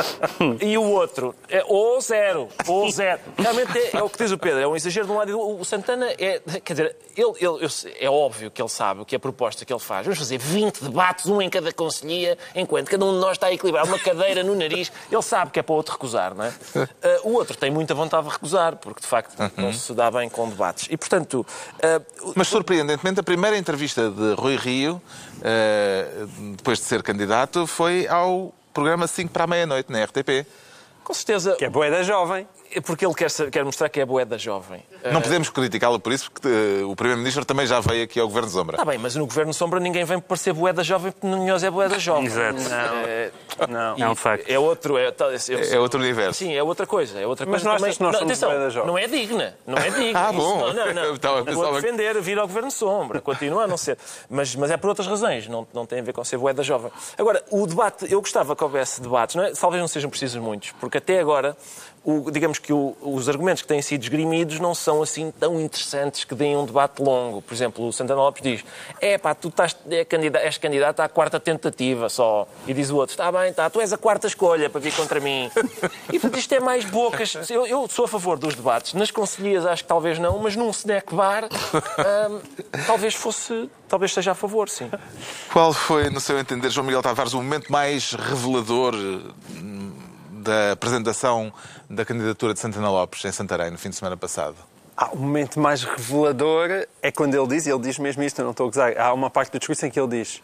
[0.60, 3.20] e o outro, é ou zero, ou zero.
[3.38, 5.38] Realmente é, é, o que diz o Pedro, é um exagero de um lado.
[5.38, 9.18] O Santana é, quer dizer, ele, ele, é óbvio que ele sabe o que é
[9.18, 10.04] a proposta que ele faz.
[10.04, 13.52] Vamos fazer 20 debates, um em cada conselhia, enquanto cada um de nós está a
[13.52, 14.90] equilibrar uma cadeira no nariz.
[15.10, 16.52] Ele sabe que é para o outro recusar, não é?
[17.00, 19.72] Uh, o outro tem muita vontade de recusar, porque de facto não uhum.
[19.72, 20.86] se dá bem com debates.
[20.90, 21.46] E portanto.
[21.76, 25.00] Uh, Mas surpreendentemente, a primeira entrevista de Rui Rio,
[25.38, 26.26] uh,
[26.56, 30.46] depois de ser candidato, foi ao programa 5 para a meia-noite, na RTP.
[31.04, 31.56] Com certeza.
[31.56, 32.46] Que é boeda jovem.
[32.72, 34.82] É porque ele quer, quer mostrar que é boeda jovem.
[35.10, 35.22] Não uh...
[35.22, 38.76] podemos criticá-lo por isso, porque uh, o Primeiro-Ministro também já veio aqui ao Governo Sombra.
[38.76, 41.70] Está bem, mas no Governo Sombra ninguém vem para ser boeda jovem porque Nunhosa é
[41.70, 42.26] boeda jovem.
[42.26, 42.60] Exato.
[42.60, 43.30] Não, é,
[43.68, 43.96] não.
[43.96, 44.48] é um facto.
[44.48, 46.38] É outro, é, é, é, outro universo.
[46.38, 47.18] Sim, é outra coisa.
[47.18, 47.96] É outra mas coisa nós, também.
[48.00, 48.86] nós não, atenção, boeda jovem.
[48.86, 49.56] não é digna.
[49.66, 50.20] Não é digna.
[50.28, 50.68] ah, bom.
[50.68, 51.14] Isso, não, não, não.
[51.14, 53.20] Estava não vou defender vir ao Governo Sombra.
[53.20, 53.98] Continua a não ser.
[54.28, 55.48] Mas, mas é por outras razões.
[55.48, 56.90] Não, não tem a ver com ser boeda jovem.
[57.18, 59.34] Agora, o debate, eu gostava que houvesse debates.
[59.34, 59.52] Não é?
[59.52, 61.56] Talvez não sejam precisos muitos, porque até agora
[62.02, 66.24] o, digamos que o, os argumentos que têm sido esgrimidos não são assim tão interessantes
[66.24, 67.42] que deem um debate longo.
[67.42, 68.64] Por exemplo, o Santana Lopes diz:
[69.00, 72.48] é pá, tu estás, é candidato, és candidato à quarta tentativa só.
[72.66, 75.20] E diz o outro: está bem, tá, tu és a quarta escolha para vir contra
[75.20, 75.50] mim.
[76.10, 77.50] e portanto, isto é mais bocas.
[77.50, 78.94] Eu, eu, sou a favor dos debates.
[78.94, 82.40] Nas conselheiras acho que talvez não, mas num snack bar hum,
[82.86, 83.68] talvez fosse.
[83.88, 84.88] Talvez esteja a favor, sim.
[85.52, 88.94] Qual foi, no seu entender, João Miguel Tavares, o momento mais revelador
[90.40, 91.52] da apresentação
[91.88, 94.56] da candidatura de Santana Lopes em Santarém no fim de semana passado?
[94.96, 98.44] Ah, o momento mais revelador é quando ele diz, e ele diz mesmo isto, eu
[98.44, 100.42] não estou a gozar, há uma parte do discurso em que ele diz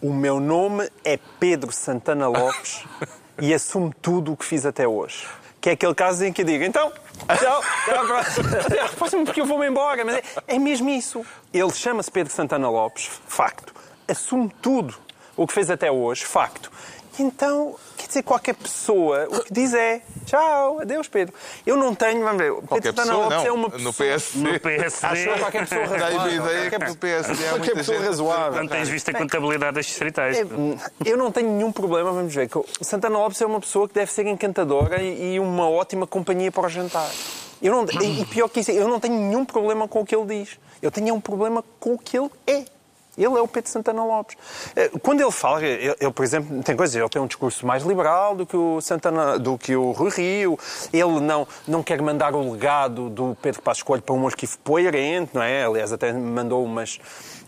[0.00, 2.84] o meu nome é Pedro Santana Lopes
[3.40, 5.26] e assumo tudo o que fiz até hoje.
[5.60, 6.92] Que é aquele caso em que eu digo, então,
[7.36, 7.62] tchau,
[8.64, 10.04] até à próxima, porque eu vou-me embora.
[10.04, 11.24] Mas é, é mesmo isso.
[11.52, 13.74] Ele chama-se Pedro Santana Lopes, facto.
[14.06, 14.94] Assume tudo
[15.36, 16.70] o que fez até hoje, facto.
[17.18, 17.74] Então,
[18.08, 21.34] quer dizer, qualquer pessoa, o que diz é tchau, adeus, Pedro.
[21.66, 23.46] Eu não tenho, vamos ver, qualquer Pedro pessoa, não.
[23.46, 23.84] é uma pessoa...
[23.84, 24.52] No PSD.
[24.52, 25.06] No PSD.
[25.06, 26.34] Acho qualquer pessoa razoável.
[26.34, 28.62] Ideia que é PSD há qualquer pessoa razoável.
[28.62, 30.38] Não tens visto a contabilidade das distritais.
[30.38, 30.42] É,
[31.04, 34.10] eu não tenho nenhum problema, vamos ver, que Santana Lopes é uma pessoa que deve
[34.10, 37.08] ser encantadora e uma ótima companhia para o jantar.
[37.60, 40.26] Eu não, e pior que isso, eu não tenho nenhum problema com o que ele
[40.26, 40.58] diz.
[40.80, 42.64] Eu tenho um problema com o que ele é.
[43.18, 44.36] Ele é o Pedro Santana Lopes.
[44.76, 47.82] Eh, quando ele fala, ele, ele, por exemplo, tem coisas, ele tem um discurso mais
[47.82, 50.58] liberal do que o Santana, do que o Rui Rio.
[50.92, 55.32] Ele não, não quer mandar o legado do Pedro Passos Coelho para um arquivo poerente,
[55.34, 55.64] não é?
[55.64, 56.98] Aliás, até mandou umas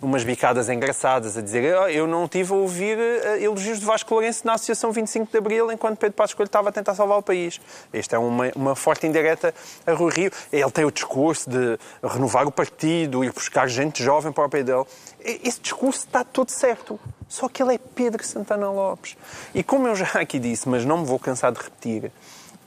[0.02, 4.14] umas bicadas engraçadas a dizer oh, eu não tive a ouvir uh, elogios de Vasco
[4.14, 7.22] Lourenço na Associação 25 de Abril enquanto Pedro Passos Coelho estava a tentar salvar o
[7.22, 7.60] país.
[7.92, 9.54] Esta é uma, uma forte indireta
[9.86, 10.30] a Rui Rio.
[10.52, 14.64] Ele tem o discurso de renovar o partido, ir buscar gente jovem para o país
[14.64, 14.84] dele.
[15.24, 16.98] Esse discurso está todo certo.
[17.28, 19.16] Só que ele é Pedro Santana Lopes.
[19.54, 22.10] E como eu já aqui disse, mas não me vou cansar de repetir,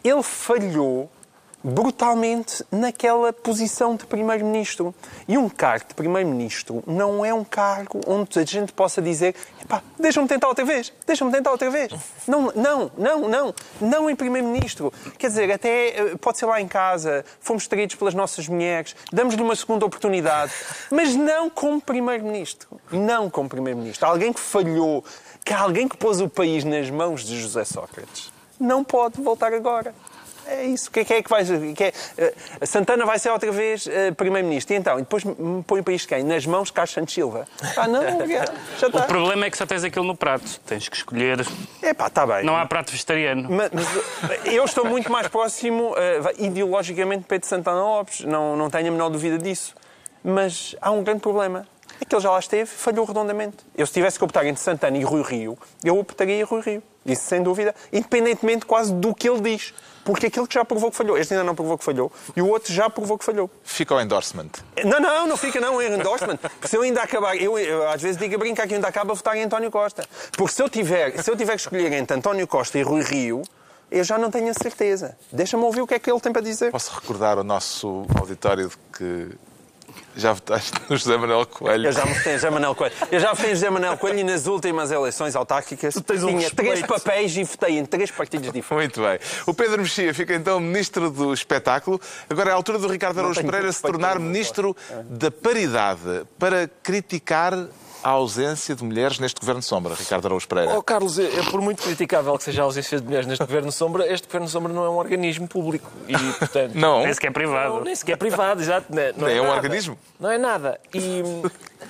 [0.03, 1.09] ele falhou
[1.63, 4.93] brutalmente naquela posição de Primeiro-Ministro.
[5.27, 9.35] E um cargo de Primeiro-Ministro não é um cargo onde a gente possa dizer
[9.97, 11.91] deixa-me tentar outra vez, deixa-me tentar outra vez.
[12.27, 14.91] Não, não, não, não, não em Primeiro-Ministro.
[15.17, 19.41] Quer dizer, até eh, pode ser lá em casa, fomos traídos pelas nossas mulheres, damos-lhe
[19.41, 20.51] uma segunda oportunidade,
[20.91, 22.67] mas não como Primeiro-Ministro.
[22.91, 24.07] Não como Primeiro-Ministro.
[24.07, 25.03] Alguém que falhou,
[25.43, 29.93] que alguém que pôs o país nas mãos de José Sócrates, não pode voltar agora.
[30.47, 30.91] É isso.
[30.91, 31.43] Quem é que vai.
[31.73, 31.93] Que é,
[32.61, 34.73] uh, Santana vai ser outra vez uh, Primeiro-Ministro.
[34.73, 34.99] E então?
[34.99, 35.23] E depois
[35.65, 36.23] põe para isto quem?
[36.23, 37.47] Nas mãos de Carlos Santos Silva.
[37.77, 38.45] Ah, não, já,
[38.79, 38.99] já está.
[38.99, 40.59] O problema é que só tens aquilo no prato.
[40.65, 41.45] Tens que escolher.
[41.81, 42.43] É pá, está bem.
[42.43, 43.49] Não há prato vegetariano.
[43.49, 45.95] Mas, mas, eu estou muito mais próximo, uh,
[46.43, 48.21] ideologicamente, de Pedro Santana Lopes.
[48.21, 49.75] Não, não tenho a menor dúvida disso.
[50.23, 51.67] Mas há um grande problema.
[52.01, 53.57] É que ele já lá esteve, falhou redondamente.
[53.77, 56.83] Eu, se tivesse que optar entre Santana e Rui Rio, eu optaria Rui Rio.
[57.05, 59.73] Isso sem dúvida, independentemente quase do que ele diz.
[60.03, 62.47] Porque aquele que já provou que falhou, este ainda não provou que falhou, e o
[62.47, 63.49] outro já provou que falhou.
[63.63, 64.49] Fica o endorsement.
[64.83, 66.37] Não, não, não fica não, é endorsement.
[66.37, 69.13] Porque se eu ainda acabar, eu, eu às vezes digo a brincar que ainda acaba
[69.13, 70.05] a votar em António Costa.
[70.37, 73.43] Porque se eu tiver, se eu tiver que escolher entre António Costa e Rui Rio,
[73.89, 75.15] eu já não tenho a certeza.
[75.31, 76.71] Deixa-me ouvir o que é que ele tem para dizer.
[76.71, 79.37] Posso recordar ao nosso auditório de que
[80.15, 81.87] já votaste no José Manuel Coelho?
[81.87, 82.93] Eu já votei em José Manuel Coelho.
[83.11, 86.81] Eu já votei em José Manuel Coelho e nas últimas eleições autárquicas tinha um três
[86.81, 88.97] papéis e votei em três partidos diferentes.
[88.97, 89.19] Muito bem.
[89.47, 91.99] O Pedro Mexia fica então Ministro do Espetáculo.
[92.29, 94.75] Agora é a altura do Ricardo Araújo Pereira se tornar Ministro
[95.05, 97.53] da Paridade para criticar
[98.03, 100.77] a ausência de mulheres neste Governo Sombra, Ricardo Araújo Pereira?
[100.77, 103.71] Oh, Carlos, é, é por muito criticável que seja a ausência de mulheres neste Governo
[103.71, 105.89] Sombra, este Governo Sombra não é um organismo público.
[106.07, 107.03] E, portanto, não.
[107.03, 107.75] Nem sequer privado.
[107.75, 108.93] Não, nem sequer privado, exato.
[108.93, 109.55] Não, não é, é um nada.
[109.55, 109.97] organismo?
[110.19, 110.79] Não é nada.
[110.93, 111.23] E,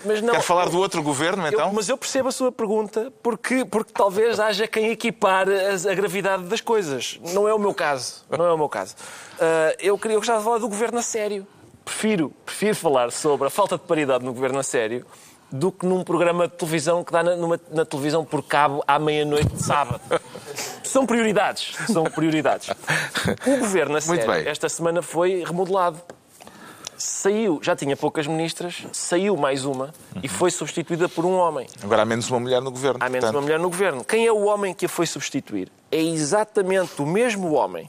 [0.06, 1.68] mas não, Quer falar do outro governo, então?
[1.68, 5.94] Eu, mas eu percebo a sua pergunta, porque, porque talvez haja quem equipar a, a,
[5.96, 7.20] gravidade das coisas.
[7.34, 8.24] Não é o meu caso.
[8.30, 8.96] Não é o meu caso.
[9.36, 11.48] Uh, eu, queria, eu gostava de falar do governo a sério.
[11.84, 15.06] Prefiro, prefiro falar sobre a falta de paridade no governo a sério
[15.54, 18.98] do que num programa de televisão que dá na, numa, na televisão por cabo à
[18.98, 20.02] meia-noite de sábado.
[20.84, 21.76] são prioridades.
[21.86, 22.72] São prioridades.
[23.46, 26.02] O governo, a sério, esta semana foi remodelado.
[26.98, 31.68] saiu, já tinha poucas ministras, saiu mais uma e foi substituída por um homem.
[31.84, 32.98] Agora há menos uma mulher no governo.
[33.00, 33.36] Há menos portanto...
[33.36, 34.04] uma mulher no governo.
[34.04, 35.72] Quem é o homem que a foi substituir?
[35.92, 37.88] É exatamente o mesmo homem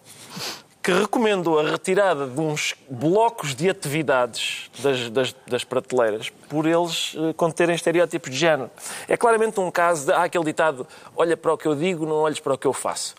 [0.84, 7.14] que recomendou a retirada de uns blocos de atividades das, das, das prateleiras por eles
[7.14, 8.70] uh, conterem estereótipos de género.
[9.08, 10.12] É claramente um caso de.
[10.12, 12.74] Há aquele ditado: olha para o que eu digo, não olhes para o que eu
[12.74, 13.14] faço.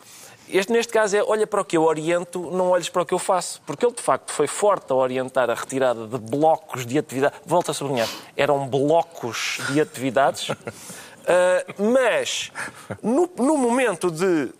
[0.47, 3.15] Este, neste caso, é olha para o que eu oriento, não olhes para o que
[3.15, 3.59] eu faço.
[3.65, 7.33] Porque ele, de facto, foi forte a orientar a retirada de blocos de atividade.
[7.47, 10.49] Volto a sublinhar, eram blocos de atividades.
[10.49, 10.55] uh,
[11.91, 12.51] mas,
[13.01, 14.53] no, no, momento de uh,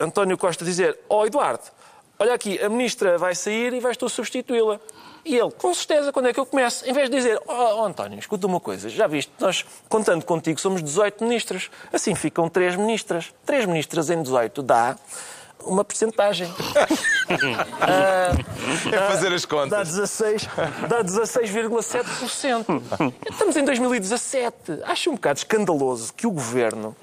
[0.00, 1.75] António Costa dizer: Ó oh, Eduardo,
[2.18, 4.80] olha aqui, a ministra vai sair e vais tu substituí-la.
[5.24, 6.88] E ele, com certeza, quando é que eu começo?
[6.88, 10.60] Em vez de dizer, oh, oh, António, escuta uma coisa, já viste, nós, contando contigo,
[10.60, 11.68] somos 18 ministros.
[11.92, 13.34] Assim ficam 3 ministras.
[13.44, 14.96] 3 ministras em 18 dá
[15.64, 16.48] uma percentagem.
[17.80, 18.32] ah,
[18.92, 19.70] é fazer as contas.
[19.70, 20.48] Dá 16,
[20.88, 23.12] dá 16,7%.
[23.30, 24.82] Estamos em 2017.
[24.84, 26.96] Acho um bocado escandaloso que o governo uh,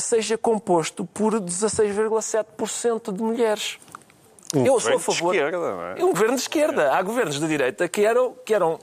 [0.00, 3.78] seja composto por 16,7% de mulheres.
[4.54, 5.32] Um eu sou a favor.
[5.32, 5.94] De esquerda, não é?
[6.04, 6.92] Um governo de esquerda.
[6.92, 8.78] Há governos de direita que eram, que eram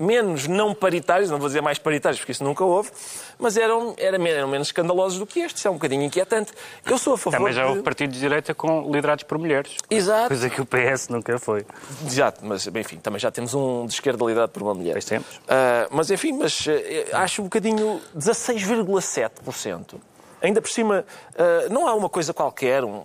[0.00, 2.90] menos não paritários, não vou dizer mais paritários porque isso nunca houve,
[3.38, 5.58] mas eram, eram, eram menos escandalosos do que este.
[5.58, 6.52] Isso é um bocadinho inquietante.
[6.84, 7.38] Eu sou a favor.
[7.38, 9.76] Também já houve partidos de direita com liderados por mulheres.
[9.90, 10.28] Exato.
[10.28, 11.66] Coisa que o PS nunca foi.
[12.04, 14.92] Exato, mas enfim, também já temos um de esquerda liderado por uma mulher.
[14.92, 15.26] Pois temos.
[15.36, 16.70] Uh, mas enfim, mas uh,
[17.12, 19.94] acho um bocadinho 16,7%.
[20.40, 23.02] Ainda por cima, uh, não há uma coisa qualquer um,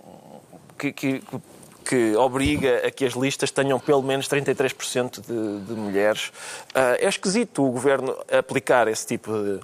[0.78, 1.22] que, que
[1.84, 6.28] que obriga a que as listas tenham pelo menos 33% de, de mulheres.
[6.74, 9.60] Uh, é esquisito o governo aplicar esse tipo de,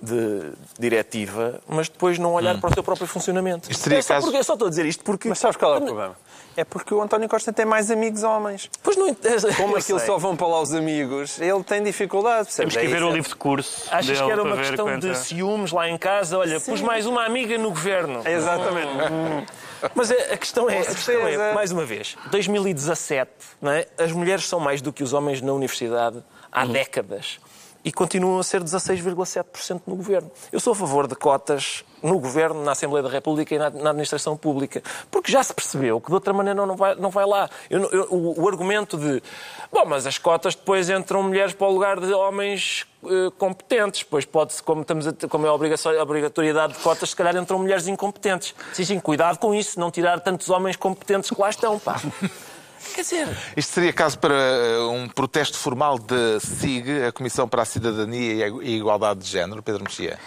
[0.00, 2.60] de diretiva, mas depois não olhar hum.
[2.60, 3.70] para o seu próprio funcionamento.
[3.70, 4.26] Isto seria é, só caso...
[4.26, 5.28] porque, só estou a dizer isto porque.
[5.28, 6.16] Mas sabes qual é o problema?
[6.56, 8.68] É porque o António Costa tem mais amigos homens.
[8.82, 9.14] Pois não
[9.56, 12.54] Como aquilo só vão para lá os amigos, ele tem dificuldade.
[12.54, 13.88] Temos que é ver o livro de curso.
[13.90, 16.38] Achas que era uma questão de ciúmes lá em casa?
[16.38, 16.72] Olha, Sim.
[16.72, 18.22] pus mais uma amiga no governo.
[18.26, 19.12] exatamente.
[19.12, 19.46] Hum.
[19.94, 23.86] Mas a, questão é, a questão é, mais uma vez, 2017, não é?
[23.98, 26.72] as mulheres são mais do que os homens na universidade há uhum.
[26.72, 27.40] décadas
[27.84, 30.30] e continuam a ser 16,7% no governo.
[30.50, 34.36] Eu sou a favor de cotas no governo, na Assembleia da República e na, administração
[34.36, 37.48] pública, porque já se percebeu que de outra maneira não vai, não vai lá.
[37.70, 39.22] Eu, eu, o, o, argumento de,
[39.70, 44.24] bom, mas as cotas depois entram mulheres para o lugar de homens uh, competentes, pois
[44.24, 48.54] pode-se, como, estamos a, como é a obrigatoriedade de cotas, se calhar entram mulheres incompetentes.
[48.72, 52.00] Sim, sim, cuidado com isso, não tirar tantos homens competentes que lá estão, pá.
[52.94, 53.28] Quer dizer...
[53.56, 58.34] Isto seria caso para eh, um protesto formal de SIG, a Comissão para a Cidadania
[58.34, 60.18] e a Igualdade de Género, Pedro Mexia?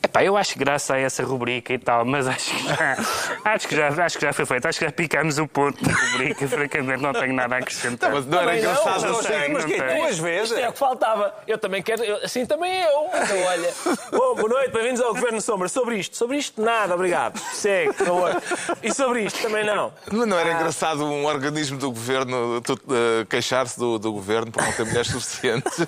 [0.00, 2.96] Epá, eu acho graça a essa rubrica e tal, mas acho que já,
[3.44, 4.68] acho que já, acho que já foi feito.
[4.68, 6.46] Acho que já picamos o ponto da rubrica.
[6.46, 8.12] Francamente, não tenho nada a acrescentar.
[8.12, 9.52] Mas não era engraçado não, assim.
[9.52, 10.50] Mas que duas vezes?
[10.52, 11.34] Isto é o que faltava.
[11.48, 12.04] Eu também quero.
[12.04, 13.10] Eu, assim também eu.
[13.12, 13.74] Então, olha.
[14.12, 15.68] Bom, boa noite, bem-vindos ao Governo Sombra.
[15.68, 17.36] Sobre isto, sobre isto, nada, obrigado.
[17.52, 18.42] Segue, por favor.
[18.82, 19.92] E sobre isto também não.
[20.12, 20.54] Não, não era ah.
[20.54, 25.78] engraçado um organismo do governo uh, queixar-se do, do governo por não ter mulheres suficientes?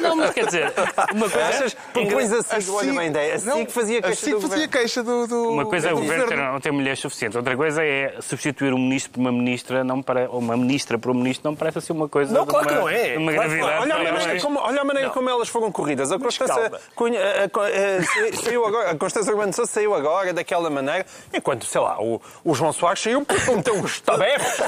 [0.00, 0.72] Não, mas quer dizer,
[1.12, 1.48] uma coisa.
[1.50, 3.34] Achas, propões assim, assim, olha bem ideia.
[3.34, 5.96] Assim não, que fazia queixa assim do fazia queixa do, do Uma coisa é o
[5.96, 9.84] governo ter, não ter mulheres suficientes, outra coisa é substituir um ministro por uma ministra,
[9.84, 12.66] não para, ou uma ministra por um ministro, não parece assim uma coisa não, claro
[12.66, 13.16] uma, que não é.
[13.18, 13.82] uma gravidade.
[13.82, 16.12] Olha a maneira, como, olha a maneira como elas foram corridas.
[16.12, 21.64] A Constância, Cunha, a, a, saiu agora, a Constância Urbano saiu agora daquela maneira, enquanto,
[21.64, 24.60] sei lá, o, o João Soares saiu porque meteu os tabefes.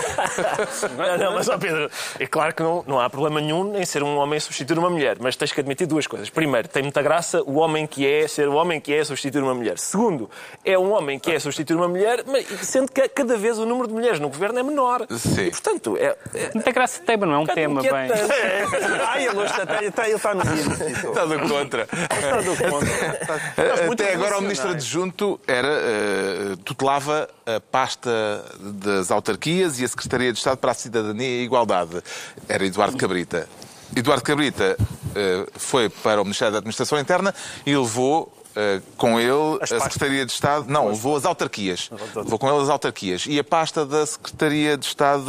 [0.97, 4.03] não, não, mas, ó Pedro, é claro que não, não há problema nenhum em ser
[4.03, 6.31] um homem substituir uma mulher, mas tens que admitir duas coisas.
[6.31, 9.55] Primeiro, tem muita graça o homem que é ser o homem que é substituir uma
[9.55, 9.79] mulher.
[9.79, 10.31] Segundo,
[10.65, 12.25] é um homem que é substituir uma mulher,
[12.63, 15.07] sendo que cada vez o número de mulheres no governo é menor.
[15.11, 15.47] Sim.
[15.47, 16.17] E, portanto, é.
[16.35, 16.51] é...
[16.55, 17.93] Muita graça tem, mas não é um tema bem.
[17.93, 21.09] Ai, ele está, está, ele está no dia.
[21.09, 21.83] Está do contra.
[21.83, 23.93] Está do contra.
[23.93, 30.33] Até agora o ministro adjunto era, uh, tutelava a pasta das autarquias e a Secretaria
[30.33, 32.03] de Estado para a Cidadania e a Igualdade.
[32.49, 33.49] Era Eduardo Cabrita.
[33.95, 37.35] Eduardo Cabrita uh, foi para o Ministério da Administração Interna
[37.67, 40.67] e levou Uh, com ele a Secretaria de Estado.
[40.69, 40.97] Não, pois.
[40.97, 41.91] levou as autarquias.
[42.15, 43.25] Levou com ele as autarquias.
[43.27, 45.25] E a pasta da Secretaria de Estado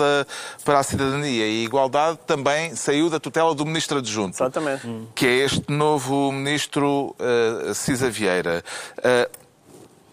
[0.63, 4.35] para a Cidadania e Igualdade também saiu da tutela do Ministro Adjunto.
[4.35, 4.87] Exatamente.
[5.15, 8.63] Que é este novo Ministro uh, Cisa Vieira.
[8.97, 9.43] Uh,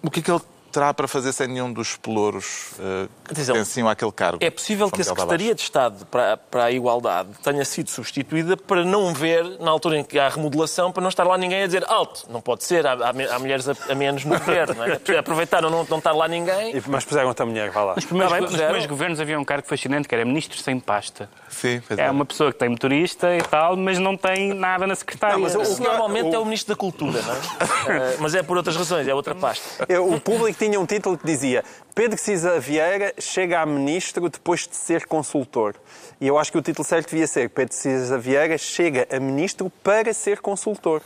[0.03, 3.89] o que é que ele terá para fazer sem nenhum dos pelouros uh, que pertenciam
[3.89, 4.39] àquele cargo.
[4.41, 8.85] É possível que a Secretaria de Estado para, para a Igualdade tenha sido substituída para
[8.85, 11.85] não ver, na altura em que há remodelação, para não estar lá ninguém a dizer
[11.89, 14.75] alto, não pode ser, há, há mulheres a, a, menos no governo.
[14.75, 15.01] Não é?
[15.19, 16.81] Aproveitaram não, não estar lá ninguém.
[16.87, 17.95] Mas puseram outra mulher, vá lá.
[17.97, 21.29] Nos primeiros, nos primeiros governos havia um cargo fascinante que era ministro sem pasta.
[21.49, 24.95] Sim, é, é uma pessoa que tem motorista e tal, mas não tem nada na
[24.95, 25.37] secretária.
[25.37, 26.35] Não, mas o, o, normalmente o...
[26.35, 27.37] é o ministro da Cultura, não é?
[27.37, 29.85] uh, mas é por outras razões, é outra pasta.
[30.01, 34.77] O público tinha um título que dizia Pedro Cisa Vieira chega a ministro depois de
[34.77, 35.75] ser consultor.
[36.21, 39.73] E eu acho que o título certo devia ser Pedro Cisa Vieira chega a ministro
[39.83, 41.01] para ser consultor.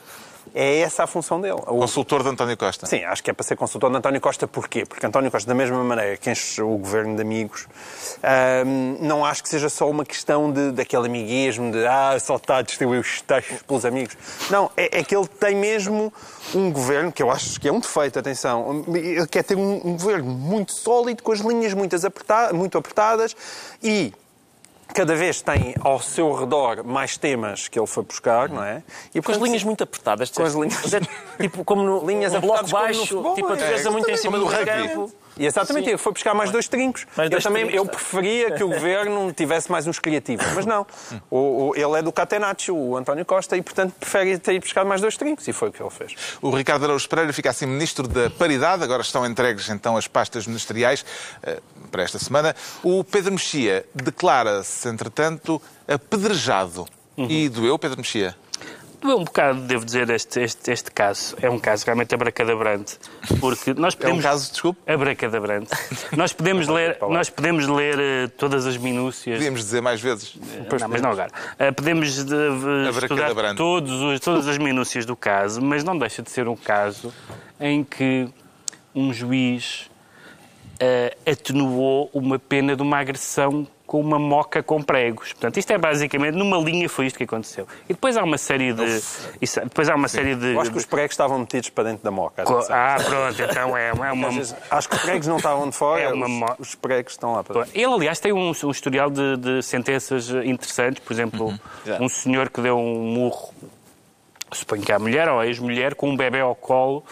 [0.55, 1.55] É essa a função dele.
[1.55, 2.87] O consultor de António Costa.
[2.87, 4.47] Sim, acho que é para ser consultor de António Costa.
[4.47, 4.85] Porquê?
[4.85, 7.67] Porque António Costa, da mesma maneira que enche o governo de amigos,
[9.01, 12.63] não acho que seja só uma questão de, daquele amiguismo de ah, só está a
[12.63, 14.17] distribuir os textos pelos amigos.
[14.51, 16.13] Não, é, é, que ele tem mesmo
[16.55, 19.93] um governo, que eu acho que é um defeito, atenção, ele quer ter um, um
[19.93, 23.37] governo muito sólido, com as linhas muito apertadas
[23.83, 24.13] e
[24.93, 28.83] cada vez tem ao seu redor mais temas que ele foi buscar, não é?
[29.15, 30.31] E, com as linhas muito apertadas.
[30.31, 30.93] Com as linhas...
[30.93, 31.01] É,
[31.41, 34.39] tipo, como no linhas um bloco baixo, futebol, tipo a defesa é, muito em cima
[34.39, 35.13] do campo.
[35.37, 37.07] E exatamente, ele foi buscar mais dois trincos.
[37.17, 37.87] Mais dois eu também trincos.
[37.87, 40.87] eu preferia que o governo tivesse mais uns criativos, mas não.
[41.31, 45.01] O, o, ele é do Catenaccio, o António Costa, e portanto prefere ter buscar mais
[45.01, 46.15] dois trincos, e foi o que ele fez.
[46.41, 50.47] O Ricardo Araújo Pereira fica assim ministro da Paridade, agora estão entregues então as pastas
[50.47, 51.05] ministeriais
[51.43, 52.55] uh, para esta semana.
[52.83, 56.87] O Pedro Mexia declara-se, entretanto, apedrejado.
[57.17, 57.31] Uhum.
[57.31, 58.35] E doeu, Pedro Mexia?
[59.05, 61.37] Um bocado, devo dizer, este, este, este caso.
[61.43, 62.99] É um caso realmente abracadabrante.
[63.39, 64.17] Porque nós podemos...
[64.17, 64.81] É um caso, desculpe?
[64.91, 65.71] Abracadabrante.
[66.17, 69.37] nós podemos ler, nós podemos ler uh, todas as minúcias...
[69.37, 70.35] Podíamos dizer mais vezes.
[70.35, 71.31] Uh, não, mas não agora.
[71.61, 72.35] Uh, podemos de,
[73.03, 77.13] estudar todos, todas as minúcias do caso, mas não deixa de ser um caso
[77.61, 78.27] em que
[78.95, 79.91] um juiz
[81.27, 85.33] atenuou uma pena de uma agressão com uma moca com pregos.
[85.33, 87.67] Portanto, isto é basicamente, numa linha foi isto que aconteceu.
[87.85, 88.83] E depois há uma série de...
[89.41, 90.17] Isso, depois há uma Sim.
[90.17, 90.55] série de...
[90.55, 92.43] Eu acho que os pregos estavam metidos para dentro da moca.
[92.71, 94.29] Ah, pronto, então é, é uma...
[94.71, 96.53] acho que os pregos não estavam de fora, é uma...
[96.59, 97.79] os, os pregos estão lá para dentro.
[97.79, 101.03] Ele, aliás, tem um, um historial de, de, sentenças interessantes.
[101.05, 102.05] Por exemplo, uhum.
[102.05, 103.53] um senhor que deu um murro,
[104.51, 107.05] suponho que é a mulher ou a ex-mulher, com um bebê ao colo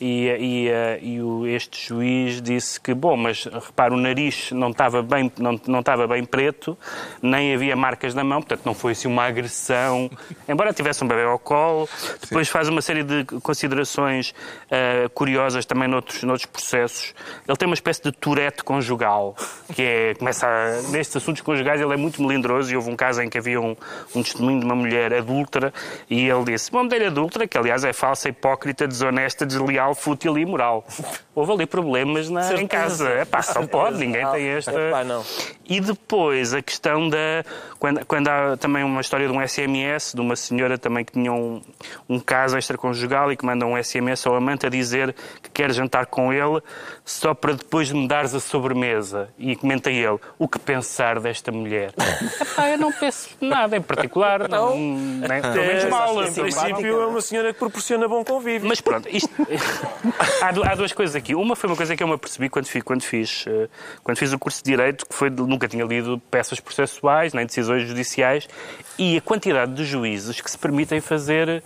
[0.00, 4.70] e, e, eh, e o, este juiz disse que, bom, mas repara, o nariz não
[4.70, 6.76] estava bem, não, não estava bem preto,
[7.20, 10.10] nem havia marcas na mão, portanto não foi assim uma agressão,
[10.48, 11.86] embora tivesse um bebê ao colo.
[12.20, 12.52] Depois Sim.
[12.52, 17.14] faz uma série de considerações uh, curiosas também noutros, noutros processos.
[17.46, 19.36] Ele tem uma espécie de turete conjugal,
[19.74, 23.20] que é, começa a, nestes assuntos conjugais ele é muito melindroso e houve um caso
[23.20, 23.76] em que havia um,
[24.14, 25.74] um testemunho de uma mulher adúltera
[26.08, 30.42] e ele disse, bom, mulher adúltera, que aliás é falsa, hipócrita, desonesta, desleal, fútil e
[30.42, 30.84] imoral.
[31.34, 33.08] Houve ali problemas na, em casa.
[33.08, 34.72] É pá, só pode, ninguém tem esta.
[34.72, 35.24] Epá, não.
[35.64, 37.44] E depois a questão da.
[37.78, 41.32] Quando, quando há também uma história de um SMS, de uma senhora também que tinha
[41.32, 41.62] um,
[42.08, 46.06] um caso extraconjugal e que manda um SMS ao amante a dizer que quer jantar
[46.06, 46.60] com ele
[47.04, 49.28] só para depois me dares a sobremesa.
[49.38, 51.92] E comenta ele: o que pensar desta mulher?
[52.40, 54.48] Epá, eu não penso nada em particular.
[54.48, 56.24] Não, não, nem, pelo menos mal.
[56.24, 58.68] Em princípio é uma senhora que proporciona bom convívio.
[58.68, 59.30] Mas pronto, isto,
[60.42, 61.34] há, duas coisas aqui.
[61.34, 63.68] Uma foi uma coisa que eu me apercebi quando fiz, quando fiz, eh,
[64.02, 67.86] quando fiz o curso de Direito, que foi nunca tinha lido peças processuais, nem decisões
[67.86, 68.48] judiciais,
[68.98, 71.62] e a quantidade de juízes que se permitem fazer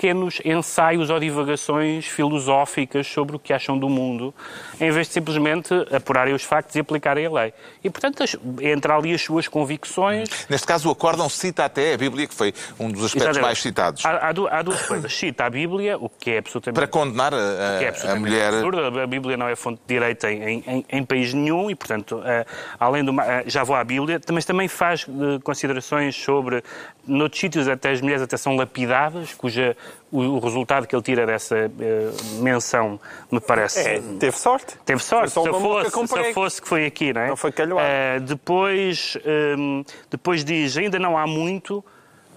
[0.00, 4.34] pequenos ensaios ou divagações filosóficas sobre o que acham do mundo,
[4.80, 7.52] em vez de simplesmente apurarem os factos e aplicarem a lei.
[7.84, 8.24] E, portanto,
[8.62, 10.46] entra ali as suas convicções.
[10.48, 13.42] Neste caso, o acórdão cita até a Bíblia, que foi um dos aspectos Exatamente.
[13.42, 14.06] mais citados.
[14.06, 15.14] Há, há, há, duas coisas.
[15.14, 16.76] Cita a Bíblia, o que é absolutamente...
[16.76, 18.54] Para condenar a, é a mulher...
[18.54, 19.00] Absurdo.
[19.00, 22.46] A Bíblia não é fonte de direito em, em, em país nenhum e, portanto, uh,
[22.78, 23.12] além do...
[23.12, 26.64] Uh, já vou à Bíblia, mas também faz uh, considerações sobre...
[27.06, 29.76] Noutros sítios até as mulheres até são lapidadas, cuja
[30.12, 32.98] o, resultado que ele tira dessa uh, menção
[33.30, 33.80] me parece.
[33.80, 34.76] É, teve sorte.
[34.84, 35.30] Teve sorte.
[35.30, 37.28] Se fosse, se fosse que foi aqui, não é?
[37.28, 37.86] Não foi calhouado.
[37.88, 41.84] Uh, depois, um, ehm, depois diz: ainda não há muito.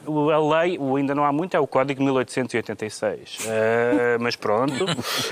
[0.05, 3.37] A lei, o ainda não há muito, é o Código de 1886.
[3.39, 4.85] Uh, eh, mas pronto.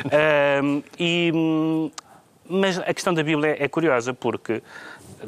[0.10, 1.92] Ehm, e, hum,
[2.48, 4.64] mas a questão da Bíblia é curiosa, porque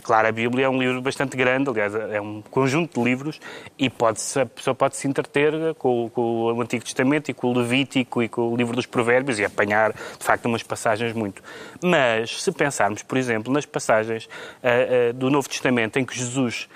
[0.01, 3.39] Claro, a Bíblia é um livro bastante grande, aliás, é um conjunto de livros
[3.77, 7.58] e pode a pessoa pode se entreter com, com, o Antigo Testamento e com o
[7.58, 11.43] Levítico e com o livro dos Provérbios e apanhar, de facto, umas passagens muito.
[11.82, 16.67] Mas, se pensarmos, por exemplo, nas passagens uh, uh, do Novo Testamento em que Jesus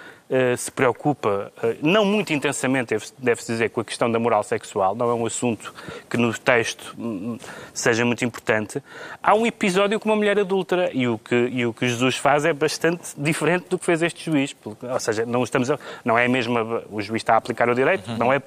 [0.57, 5.09] se preocupa, uh, não muito intensamente, deve-se dizer, com a questão da moral sexual, não
[5.09, 5.73] é um assunto
[6.09, 7.37] que no texto um,
[7.73, 8.83] seja muito importante.
[9.23, 12.43] Há um episódio com uma mulher adúltera e o que, e o que Jesus faz
[12.43, 14.55] é bastante diferente do que fez este juiz.
[14.63, 16.57] Ou seja, não, estamos a, não é mesmo
[16.91, 18.17] o juiz está a aplicar o direito, uhum.
[18.17, 18.41] não, é,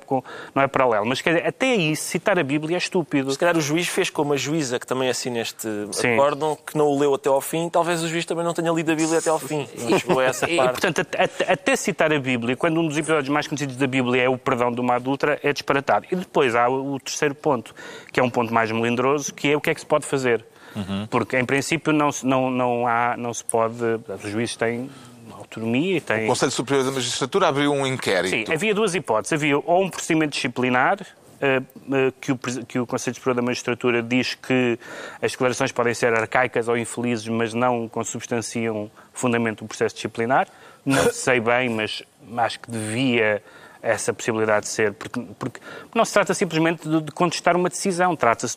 [0.55, 1.07] não é paralelo.
[1.07, 3.31] Mas quer dizer, até aí, citar a Bíblia é estúpido.
[3.31, 6.15] Se calhar o juiz fez como a juíza que também assina este Sim.
[6.15, 8.93] acórdão, que não o leu até ao fim, talvez o juiz também não tenha lido
[8.93, 9.67] a Bíblia até ao fim.
[9.75, 10.61] E chegou a essa parte.
[10.61, 14.25] E, portanto, até, até citar a Bíblia, quando um dos episódios mais conhecidos da Bíblia
[14.25, 16.07] é o perdão de uma adulta, é disparatado.
[16.11, 17.75] E depois há o terceiro ponto,
[18.13, 20.45] que é um ponto mais melindroso, que é o que é que se pode fazer.
[20.75, 21.07] Uhum.
[21.09, 23.77] Porque, em princípio, não, não, não, há, não se pode.
[24.23, 24.91] Os juízes têm
[25.33, 26.25] autonomia e têm.
[26.25, 28.31] O Conselho Superior da Magistratura abriu um inquérito.
[28.31, 29.33] Sim, havia duas hipóteses.
[29.33, 30.99] Havia ou um procedimento disciplinar,
[31.41, 34.79] eh, eh, que o, que o Conselho Superior da Magistratura diz que
[35.23, 40.49] as declarações podem ser arcaicas ou infelizes, mas não consubstanciam fundamento do processo disciplinar.
[40.85, 42.03] Não sei bem, mas
[42.39, 43.43] acho que devia
[43.83, 45.61] essa possibilidade de ser, porque, porque
[45.95, 48.57] não se trata simplesmente de, de contestar uma decisão, trata-se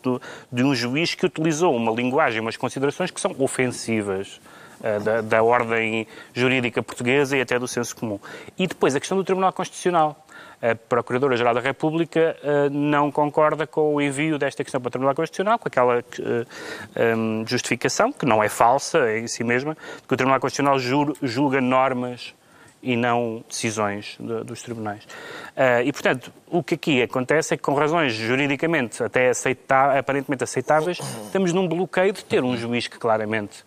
[0.52, 4.42] de um juiz que utilizou uma linguagem, umas considerações que são ofensivas
[4.80, 8.20] uh, da, da, ordem jurídica portuguesa e até do senso comum.
[8.58, 10.23] E depois a questão do Tribunal Constitucional.
[10.64, 15.14] A Procuradora-Geral da República uh, não concorda com o envio desta questão para o Tribunal
[15.14, 19.76] Constitucional, com aquela eh, um, justificação, que não é falsa em si mesma,
[20.08, 20.80] que o Tribunal Constitucional
[21.22, 22.34] julga normas
[22.82, 25.04] e não decisões de, dos tribunais.
[25.04, 30.46] Uh, e, portanto, o que aqui acontece é que, com razões juridicamente até aceita aparentemente
[30.46, 33.66] aceitáveis, estamos num bloqueio de ter um juiz que claramente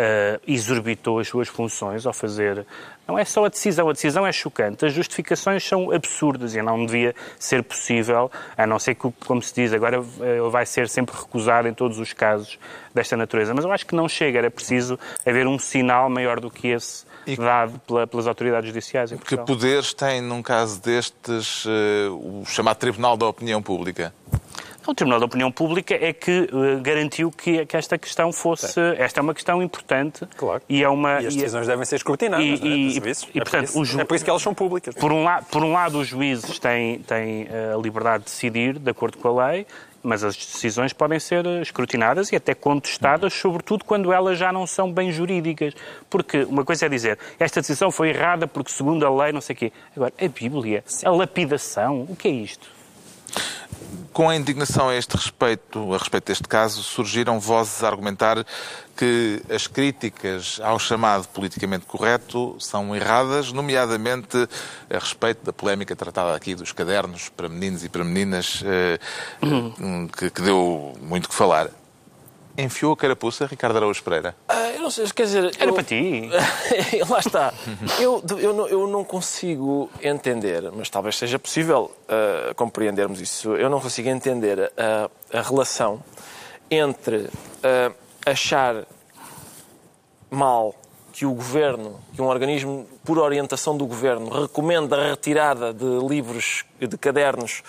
[0.00, 2.66] uh, exorbitou as suas funções ao fazer.
[3.06, 6.86] Não é só a decisão, a decisão é chocante, as justificações são absurdas e não
[6.86, 11.16] devia ser possível, a não ser que, como se diz, agora ele vai ser sempre
[11.16, 12.58] recusado em todos os casos
[12.94, 13.52] desta natureza.
[13.52, 17.04] Mas eu acho que não chega, era preciso haver um sinal maior do que esse
[17.26, 19.12] e dado pela, pelas autoridades judiciais.
[19.12, 24.14] Que poderes tem, num caso destes, uh, o chamado Tribunal da Opinião Pública?
[24.86, 28.68] O Tribunal da Opinião Pública é que uh, garantiu que, que, esta questão fosse.
[28.68, 28.80] Sim.
[28.96, 30.26] Esta é uma questão importante.
[30.36, 30.62] Claro.
[30.68, 32.44] E, é uma, e as decisões e, devem ser escrutinadas.
[32.44, 34.94] E, e, e, e portanto, por isso, é por isso que elas são públicas.
[34.94, 38.78] Por um, la, por um lado, os juízes têm, têm eh, a liberdade de decidir
[38.78, 39.66] de acordo com a lei,
[40.02, 44.90] mas as decisões podem ser escrutinadas e até contestadas, sobretudo quando elas já não são
[44.90, 45.74] bem jurídicas.
[46.08, 49.54] Porque uma coisa é dizer, esta decisão foi errada porque segundo a lei não sei
[49.54, 49.72] o quê.
[49.94, 51.06] Agora, a Bíblia, Sim.
[51.06, 52.80] a lapidação, o que é isto?
[54.12, 58.44] Com a indignação a este respeito, a respeito deste caso, surgiram vozes a argumentar
[58.96, 64.36] que as críticas ao chamado politicamente correto são erradas, nomeadamente
[64.90, 68.98] a respeito da polémica tratada aqui dos cadernos para meninos e para meninas, eh,
[70.16, 71.70] que, que deu muito que falar.
[72.56, 74.34] Enfiou a carapuça, Ricardo Araújo Pereira?
[74.48, 75.56] Ah, eu não sei, quer dizer...
[75.58, 75.74] Era eu...
[75.74, 76.28] para ti.
[77.08, 77.54] Lá está.
[77.98, 83.70] eu, eu, não, eu não consigo entender, mas talvez seja possível uh, compreendermos isso, eu
[83.70, 86.02] não consigo entender a, a relação
[86.70, 87.94] entre uh,
[88.26, 88.84] achar
[90.30, 90.74] mal
[91.12, 96.64] que o governo, que um organismo por orientação do governo recomenda a retirada de livros,
[96.80, 97.62] de cadernos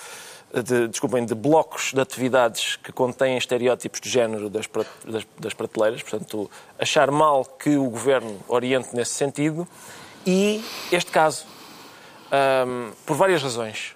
[0.63, 4.67] de, desculpem, de blocos de atividades que contêm estereótipos de género das,
[5.05, 9.67] das, das prateleiras, portanto, achar mal que o governo oriente nesse sentido,
[10.25, 11.45] e este caso,
[12.67, 13.95] um, por várias razões.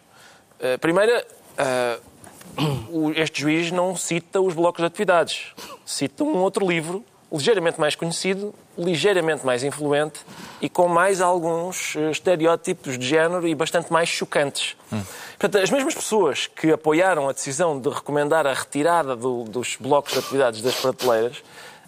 [0.60, 1.26] Uh, primeira,
[1.60, 5.54] uh, este juiz não cita os blocos de atividades,
[5.86, 10.20] cita um outro livro ligeiramente mais conhecido, ligeiramente mais influente
[10.62, 14.76] e com mais alguns eh, estereótipos de género e bastante mais chocantes.
[14.92, 15.02] Hum.
[15.38, 20.14] Portanto, as mesmas pessoas que apoiaram a decisão de recomendar a retirada do, dos blocos
[20.14, 21.44] de atividades das prateleiras,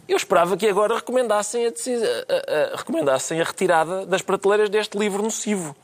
[0.08, 5.22] eu esperava que agora recomendassem a, a, a, recomendassem a retirada das prateleiras deste livro
[5.22, 5.76] nocivo.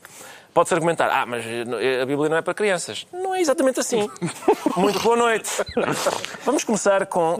[0.54, 3.04] Pode-se argumentar, ah, mas a Bíblia não é para crianças.
[3.12, 4.08] Não é exatamente assim.
[4.76, 5.50] Muito boa noite.
[6.44, 7.38] Vamos começar com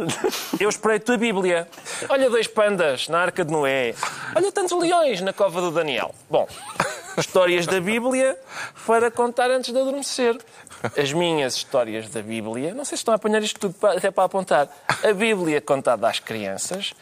[0.58, 1.68] Eu espreito a Bíblia.
[2.08, 3.94] Olha dois pandas na Arca de Noé.
[4.34, 6.12] Olha tantos leões na cova do Daniel.
[6.28, 6.48] Bom,
[7.16, 8.36] histórias da Bíblia
[8.84, 10.36] para contar antes de adormecer.
[10.98, 14.24] As minhas histórias da Bíblia, não sei se estão a apanhar isto tudo até para
[14.24, 14.68] apontar.
[15.04, 16.92] A Bíblia contada às crianças,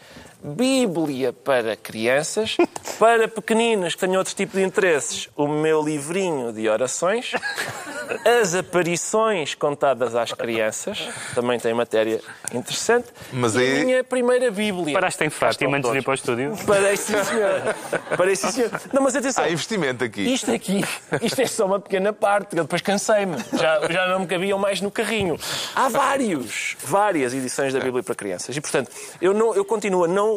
[0.43, 2.57] Bíblia para crianças,
[2.99, 7.31] para pequeninos que tenham outro tipo de interesses, o meu livrinho de orações,
[8.41, 12.19] as aparições contadas às crianças, também tem matéria
[12.53, 14.93] interessante, Mas e a minha primeira Bíblia.
[14.93, 16.57] Paraste em Fátima antes de ir para o estúdio?
[16.67, 17.75] Parei, sim, senhor.
[18.17, 18.71] Parei, sim, senhor.
[18.91, 19.45] Não, mas atenção.
[19.45, 20.21] Há investimento aqui.
[20.33, 20.83] Isto aqui,
[21.21, 23.37] isto é só uma pequena parte, eu depois cansei-me.
[23.53, 25.39] Já, já não me cabiam mais no carrinho.
[25.73, 28.55] Há vários, várias edições da Bíblia para crianças.
[28.55, 28.91] E, portanto,
[29.21, 30.32] eu, não, eu continuo a não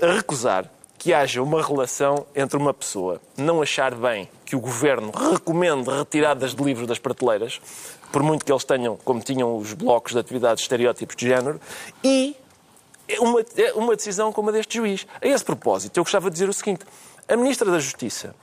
[0.00, 5.10] a, recusar que haja uma relação entre uma pessoa não achar bem que o governo
[5.10, 7.60] recomende retiradas de livros das prateleiras,
[8.12, 11.58] por muito que eles tenham, como tinham os blocos de atividades estereótipos de género,
[12.04, 12.36] e
[13.18, 13.44] uma,
[13.76, 15.06] uma decisão como a deste juiz.
[15.22, 16.84] A esse propósito, eu gostava de dizer o seguinte:
[17.26, 18.34] a Ministra da Justiça,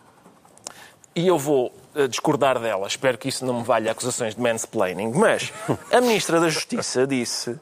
[1.16, 5.12] e eu vou eh, discordar dela, espero que isso não me valha acusações de mansplaining,
[5.14, 5.52] mas
[5.92, 7.60] a Ministra da Justiça disse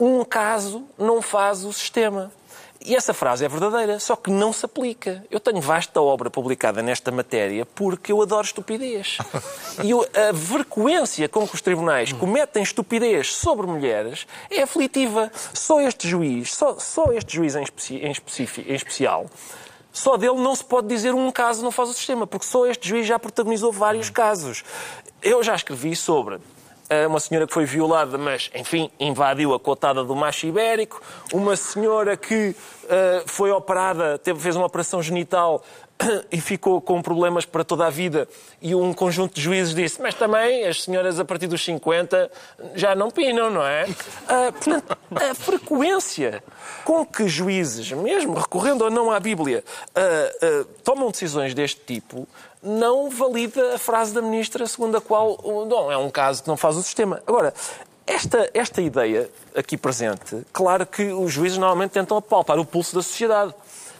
[0.00, 2.32] um caso não faz o sistema.
[2.80, 5.24] E essa frase é verdadeira, só que não se aplica.
[5.30, 9.18] Eu tenho vasta obra publicada nesta matéria porque eu adoro estupidez.
[9.84, 15.30] E a frequência com que os tribunais cometem estupidez sobre mulheres é aflitiva.
[15.54, 19.26] Só este juiz, só, só este juiz em, especi, em, em especial,
[19.92, 22.88] só dele não se pode dizer um caso não faz o sistema, porque só este
[22.88, 24.64] juiz já protagonizou vários casos.
[25.22, 26.38] Eu já escrevi sobre
[27.06, 32.16] uma senhora que foi violada, mas, enfim, invadiu a cotada do macho ibérico, uma senhora
[32.16, 32.50] que
[32.84, 35.62] uh, foi operada, teve, fez uma operação genital
[36.30, 38.28] e ficou com problemas para toda a vida.
[38.60, 42.30] E um conjunto de juízes disse: Mas também as senhoras a partir dos 50
[42.74, 43.84] já não pinam, não é?
[43.84, 46.42] Uh, portanto, a frequência
[46.84, 52.26] com que juízes, mesmo recorrendo ou não à Bíblia, uh, uh, tomam decisões deste tipo
[52.60, 55.38] não valida a frase da ministra segundo a qual
[55.68, 57.22] não, é um caso que não faz o sistema.
[57.24, 57.54] Agora,
[58.04, 63.02] esta, esta ideia aqui presente, claro que os juízes normalmente tentam apalpar o pulso da
[63.02, 63.54] sociedade.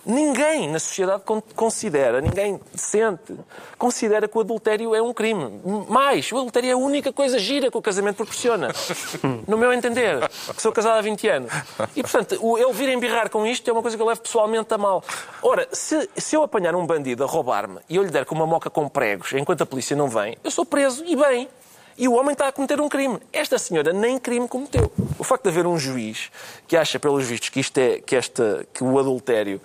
[0.08, 1.22] Ninguém na sociedade
[1.54, 3.34] considera, ninguém sente,
[3.76, 5.60] considera que o adultério é um crime.
[5.86, 8.68] Mais, o adultério é a única coisa gira que o casamento proporciona.
[9.46, 11.52] No meu entender, que sou casado há 20 anos.
[11.94, 14.78] E, portanto, ele vir embirrar com isto é uma coisa que eu levo pessoalmente a
[14.78, 15.04] mal.
[15.42, 18.46] Ora, se, se eu apanhar um bandido a roubar-me e eu lhe der com uma
[18.46, 21.48] moca com pregos enquanto a polícia não vem, eu sou preso e bem.
[22.00, 23.18] E o homem está a cometer um crime.
[23.32, 24.92] Esta senhora nem crime cometeu.
[25.18, 26.30] O facto de haver um juiz
[26.68, 29.60] que acha, pelos vistos, que, isto é, que, esta, que o adultério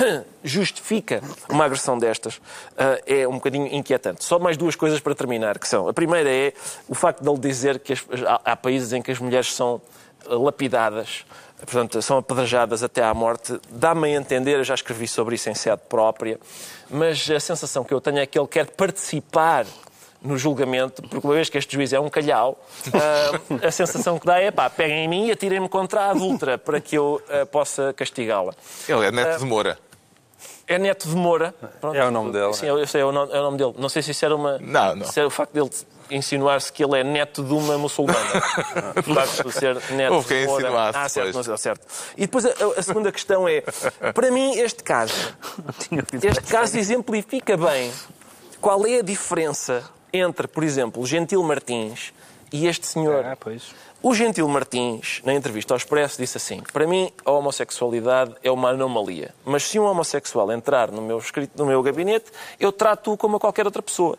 [0.44, 4.24] justifica uma agressão destas uh, é um bocadinho inquietante.
[4.24, 5.88] Só mais duas coisas para terminar, que são...
[5.88, 6.52] A primeira é
[6.88, 7.94] o facto de ele dizer que
[8.44, 9.80] há, países em que as mulheres são
[10.28, 11.24] lapidadas,
[11.58, 13.58] portanto, são apedrejadas até à morte.
[13.70, 16.38] Dá-me a entender, eu já escrevi sobre isso em sede própria,
[16.90, 19.66] mas a sensação que eu tenho é que ele quer participar
[20.20, 24.26] no julgamento, porque uma vez que este juiz é um calhau, uh, a sensação que
[24.26, 27.22] dá é pá, peguem em mim e atirem-me contra a adulta para que eu
[27.52, 28.52] possa castigá-la.
[28.88, 29.78] Ele é neto de Moura.
[30.66, 31.54] É neto de Moura.
[31.80, 31.96] Pronto.
[31.96, 32.52] É o nome dele.
[32.54, 33.74] Sim, eu sei, é o nome, é o nome dele.
[33.78, 34.58] Não sei se isso era uma.
[34.58, 35.06] Não, não.
[35.06, 35.70] Se era o facto dele
[36.10, 38.18] insinuar-se que ele é neto de uma muçulmana.
[38.98, 40.98] o facto de ser neto Houve quem insinuasse.
[40.98, 41.86] Ah, certo, não, certo.
[42.16, 43.62] E depois a, a, segunda questão é:
[44.12, 45.36] para mim, este caso,
[46.22, 47.92] este caso exemplifica bem
[48.60, 52.12] qual é a diferença entre, por exemplo, o Gentil Martins
[52.52, 53.24] e este senhor.
[53.24, 53.74] Ah, pois.
[54.02, 58.70] O Gentil Martins, na entrevista ao Expresso, disse assim: Para mim, a homossexualidade é uma
[58.70, 59.34] anomalia.
[59.44, 61.20] Mas se um homossexual entrar no meu,
[61.56, 62.26] no meu gabinete,
[62.60, 64.18] eu trato-o como a qualquer outra pessoa.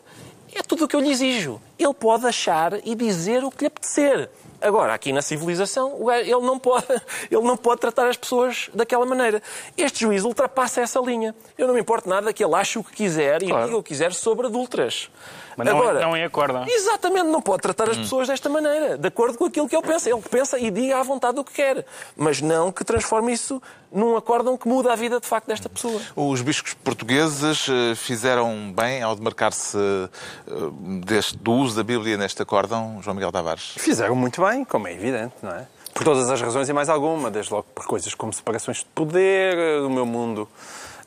[0.54, 1.60] É tudo o que eu lhe exijo.
[1.78, 4.28] Ele pode achar e dizer o que lhe apetecer.
[4.60, 6.86] Agora, aqui na civilização, ele não, pode,
[7.30, 9.40] ele não pode tratar as pessoas daquela maneira.
[9.76, 11.34] Este juiz ultrapassa essa linha.
[11.56, 13.66] Eu não me importo nada que ele ache o que quiser e claro.
[13.66, 15.10] diga o que quiser sobre adultas.
[15.58, 16.70] Mas não, Agora, não em acordo.
[16.70, 18.02] Exatamente, não pode tratar as hum.
[18.02, 20.08] pessoas desta maneira, de acordo com aquilo que ele pensa.
[20.08, 21.84] Ele pensa e diga à vontade o que quer,
[22.16, 26.00] mas não que transforme isso num acórdão que muda a vida de facto desta pessoa.
[26.14, 33.00] Os bispos portugueses eh, fizeram bem ao demarcar-se eh, do uso da Bíblia neste acórdão,
[33.02, 33.72] João Miguel Tavares?
[33.78, 35.66] Fizeram muito bem, como é evidente, não é?
[35.92, 39.58] Por todas as razões e mais alguma, desde logo por coisas como separações de poder,
[39.58, 40.48] eh, do meu mundo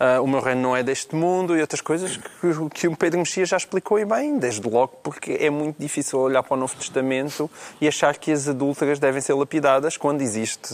[0.02, 3.20] uh, o meu reino não é deste mundo e outras coisas que, que o Pedro
[3.20, 6.76] Mexia já explicou e bem, desde logo porque é muito difícil olhar para o Novo
[6.76, 7.50] Testamento
[7.80, 10.74] e achar que as adúlteras devem ser lapidadas quando existe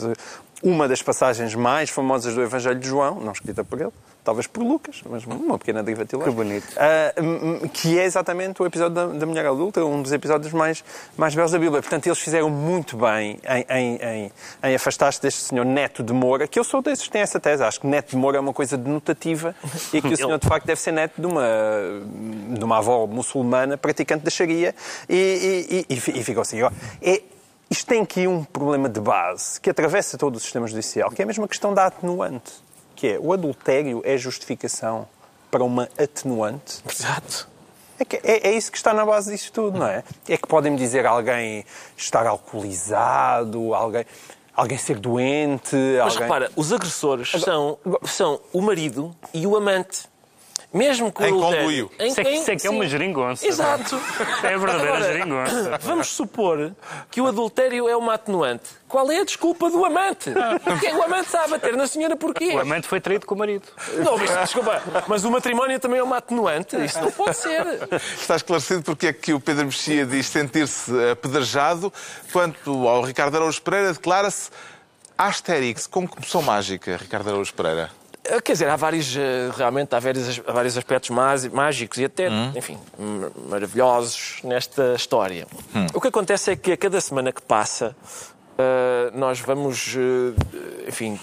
[0.64, 3.92] uma das passagens mais famosas do Evangelho de João, não escrita por ele,
[4.24, 6.24] talvez por Lucas, mas uma pequena derivativa.
[6.24, 6.68] Que bonito.
[6.74, 10.84] Uh, que é exatamente o episódio da, da, mulher adulta, um dos episódios mais,
[11.16, 11.82] mais belos da Bíblia.
[11.82, 14.32] Portanto, eles fizeram muito bem em, em, em,
[14.64, 17.64] em afastar-se deste senhor Neto de Moura, que eu sou desses que têm essa tese.
[17.64, 19.56] Acho que Neto de Moura é uma coisa denotativa
[19.94, 21.46] e que o senhor, de facto, deve ser neto de uma,
[22.50, 24.76] de uma avó muçulmana praticante da Sharia
[25.08, 26.58] e, e, e, e ficou assim.
[27.02, 27.22] É,
[27.70, 31.24] isto tem aqui um problema de base que atravessa todo o sistema judicial, que é
[31.24, 35.08] a mesma questão da atenuante que é o adultério é justificação
[35.52, 36.82] para uma atenuante.
[36.92, 37.48] Exato.
[38.00, 40.04] É, que, é, é, isso que está na base disso tudo, não é?
[40.28, 41.64] É que podem-me dizer alguém
[41.96, 44.06] estar alcoolizado, alguém,
[44.54, 45.76] alguém ser doente.
[45.76, 46.22] Mas alguém...
[46.24, 50.10] repara, os agressores são, são o marido e o amante.
[50.74, 51.92] Mesmo com em o adultério...
[52.00, 53.48] Em isso, é, isso é que é uma geringonça.
[53.48, 54.00] Exato.
[54.44, 55.78] É a verdadeira Agora, geringonça.
[55.82, 56.74] Vamos supor
[57.10, 58.70] que o adultério é uma atenuante.
[58.88, 60.32] Qual é a desculpa do amante?
[60.64, 62.54] Porque o amante está a bater na senhora porquê?
[62.54, 63.68] O amante foi traído com o marido.
[64.04, 66.76] Não, desculpa, mas o matrimónio também é uma atenuante.
[66.84, 67.66] Isso não pode ser.
[68.20, 71.92] Está esclarecido porque é que o Pedro Mexia diz sentir-se apedrejado,
[72.32, 74.50] quanto ao Ricardo Araújo Pereira declara-se
[75.18, 77.90] Asterix com comoção mágica, Ricardo Araújo Pereira.
[78.30, 82.30] Eh, quer dizer, há vários, eh, realmente, há vários, há vários aspectos mágicos e até,
[82.30, 82.52] hum.
[82.56, 82.78] enfim,
[83.50, 85.48] maravilhosos nesta história.
[85.74, 85.88] Hum.
[85.94, 87.96] O que acontece é que a cada semana que passa,
[88.58, 89.96] uh, nós vamos,
[90.88, 91.18] enfim,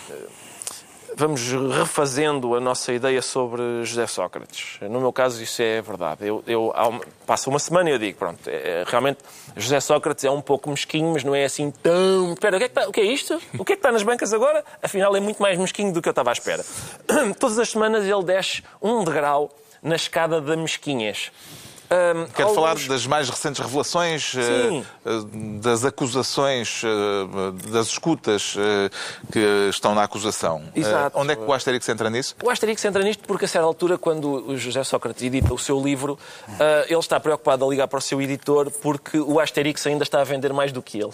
[1.16, 1.40] vamos
[1.76, 4.78] refazendo a nossa ideia sobre José Sócrates.
[4.82, 6.26] No meu caso, isso é verdade.
[6.26, 6.72] Eu, eu
[7.26, 9.18] passo uma semana e eu digo, pronto, é, é, realmente
[9.56, 12.32] José Sócrates é um pouco mesquinho, mas não é assim tão.
[12.32, 13.40] Espera, o que é, que está, o que é isto?
[13.58, 14.64] O que é que está nas bancas agora?
[14.82, 16.64] Afinal, é muito mais mesquinho do que eu estava à espera.
[17.38, 19.50] Todas as semanas ele desce um degrau
[19.82, 21.30] na escada da mesquinhas.
[21.90, 22.54] Um, Quero alguns...
[22.54, 24.84] falar das mais recentes revelações, uh,
[25.60, 30.62] das acusações, uh, das escutas uh, que estão na acusação.
[30.74, 31.18] Exato.
[31.18, 32.34] onde é que o Asterix entra nisso?
[32.42, 35.80] O Asterix entra nisto porque, a certa altura, quando o José Sócrates edita o seu
[35.80, 36.18] livro,
[36.88, 40.24] ele está preocupado a ligar para o seu editor porque o Asterix ainda está a
[40.24, 41.12] vender mais do que ele.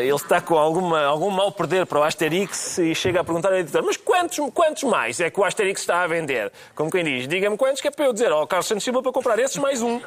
[0.00, 3.58] Ele está com alguma, algum mal perder para o Asterix e chega a perguntar ao
[3.58, 6.52] editor: Mas quantos, quantos mais é que o Asterix está a vender?
[6.74, 9.02] Como quem diz, diga-me quantos que é para eu dizer ao oh, Carlos Santos Silva
[9.02, 10.00] para comprar esses mais um,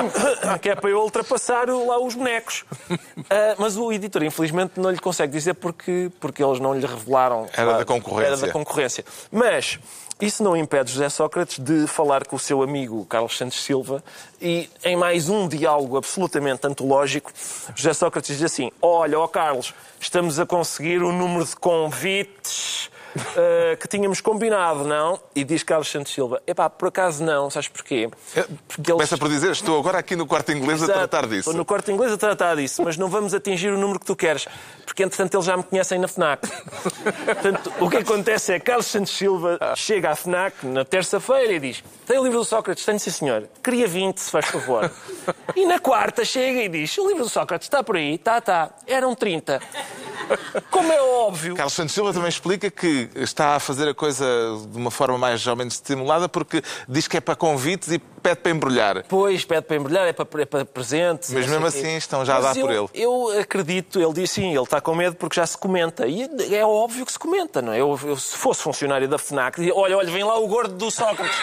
[0.60, 2.64] que é para eu ultrapassar lá os bonecos.
[2.90, 7.46] Uh, mas o editor, infelizmente, não lhe consegue dizer porque, porque eles não lhe revelaram.
[7.52, 8.26] Era lá, da concorrência.
[8.26, 9.04] Era da concorrência.
[9.30, 9.78] Mas
[10.20, 14.02] isso não impede José Sócrates de falar com o seu amigo Carlos Santos Silva
[14.40, 17.32] e, em mais um diálogo absolutamente antológico,
[17.74, 23.76] José Sócrates diz assim: Olha, ó Carlos, estamos a conseguir o número de convites uh,
[23.78, 25.20] que tínhamos combinado, não?
[25.34, 28.08] E diz Carlos Santos Silva, epá, por acaso não, sabes porquê?
[28.66, 29.20] Porque Começa eles...
[29.20, 31.40] por dizer, estou agora aqui no quarto inglês Exato, a tratar disso.
[31.40, 34.16] Estou no quarto inglês a tratar disso, mas não vamos atingir o número que tu
[34.16, 34.46] queres,
[34.84, 36.48] porque entretanto eles já me conhecem na FNAC.
[37.24, 41.60] Portanto, o que acontece é que Carlos Santos Silva chega à FNAC na terça-feira e
[41.60, 42.84] diz, tem o livro do Sócrates?
[42.84, 43.48] Tenho, sim senhor.
[43.62, 44.90] Queria 20, se faz favor.
[45.54, 48.14] E na quarta chega e diz, o livro do Sócrates está por aí?
[48.14, 48.70] Está, está.
[48.86, 49.60] Eram 30.
[50.70, 51.54] Como é óbvio.
[51.54, 54.24] Carlos Santos Silva também explica que está a fazer a coisa
[54.70, 58.36] de uma forma mais ou menos estimulada porque diz que é para convites e pede
[58.36, 59.04] para embrulhar.
[59.06, 61.30] Pois, pede para embrulhar, é para, é para presentes.
[61.30, 62.88] Mas mesmo assim estão já a dar eu, por ele.
[62.94, 66.06] Eu acredito, ele diz sim, ele está com medo porque já se comenta.
[66.06, 67.80] E é óbvio que se comenta, não é?
[67.80, 70.90] Eu, eu se fosse funcionário da FNAC, dizia, olha, olha, vem lá o gordo do
[70.90, 71.36] Sócrates.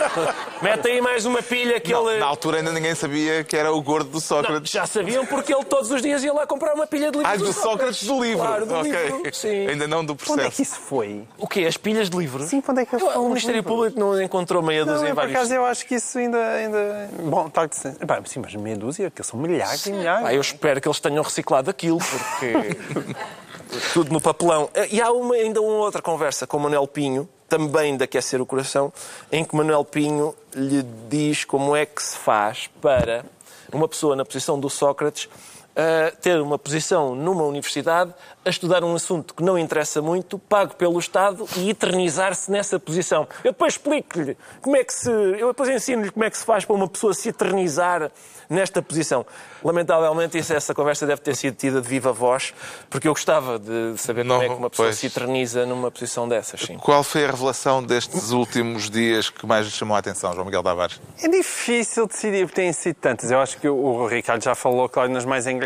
[0.62, 2.20] Mete aí mais uma pilha que não, ele...
[2.20, 4.72] Na altura ainda ninguém sabia que era o gordo do Sócrates.
[4.72, 7.30] Não, já sabiam porque ele todos os dias ia lá comprar uma pilha de livro
[7.30, 8.06] ah, do, do Sócrates.
[8.06, 8.38] do livro.
[8.38, 9.10] Claro, do okay.
[9.10, 9.66] livro, sim.
[9.66, 10.38] Ainda não do processo.
[10.38, 11.24] Onde é que isso foi?
[11.36, 11.66] O quê?
[11.66, 12.44] As pilhas de livro?
[12.44, 15.32] Sim, quando é que eu, O Ministério Público não encontrou meia dúzia não, em vários...
[15.32, 16.38] Por acaso eu acho que isso ainda...
[16.38, 17.08] ainda...
[17.22, 17.76] Bom, está de...
[17.76, 19.90] sim, mas meia dúzia, que são milhares sim.
[19.90, 20.26] e milhares.
[20.26, 23.14] Ah, eu espero que eles tenham reciclado aquilo, porque...
[23.92, 24.70] Tudo no papelão.
[24.90, 28.46] E há uma, ainda uma outra conversa com o Manuel Pinho, também de aquecer o
[28.46, 28.92] coração,
[29.32, 33.24] em que Manuel Pinho lhe diz como é que se faz para
[33.72, 35.28] uma pessoa na posição do Sócrates
[35.74, 38.12] uh, ter uma posição numa universidade
[38.44, 43.26] a estudar um assunto que não interessa muito, pago pelo Estado e eternizar-se nessa posição.
[43.42, 45.10] Eu depois explico-lhe como é que se.
[45.10, 48.10] Eu depois ensino-lhe como é que se faz para uma pessoa se eternizar
[48.48, 49.24] nesta posição.
[49.62, 52.52] Lamentavelmente, isso, essa conversa deve ter sido tida de viva voz,
[52.90, 54.98] porque eu gostava de saber não, como é que uma pessoa pois.
[54.98, 56.60] se eterniza numa posição dessas.
[56.60, 56.76] Sim.
[56.76, 60.62] Qual foi a revelação destes últimos dias que mais lhe chamou a atenção, João Miguel
[60.62, 61.00] Tavares?
[61.22, 63.30] É difícil decidir, porque têm sido tantas.
[63.30, 65.63] Eu acho que o Ricardo já falou, claro, nas mais engraçadas,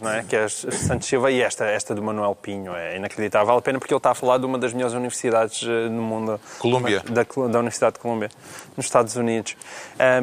[0.00, 0.24] não é?
[0.24, 2.74] Que é a Santos Silva e esta, esta do Manuel Pinho.
[2.74, 3.46] É inacreditável.
[3.46, 6.02] Vale a pena porque ele está a falar de uma das melhores universidades eh, no
[6.02, 6.40] mundo.
[6.58, 7.02] Colômbia.
[7.08, 8.30] Da, da Universidade de Colômbia,
[8.76, 9.56] nos Estados Unidos.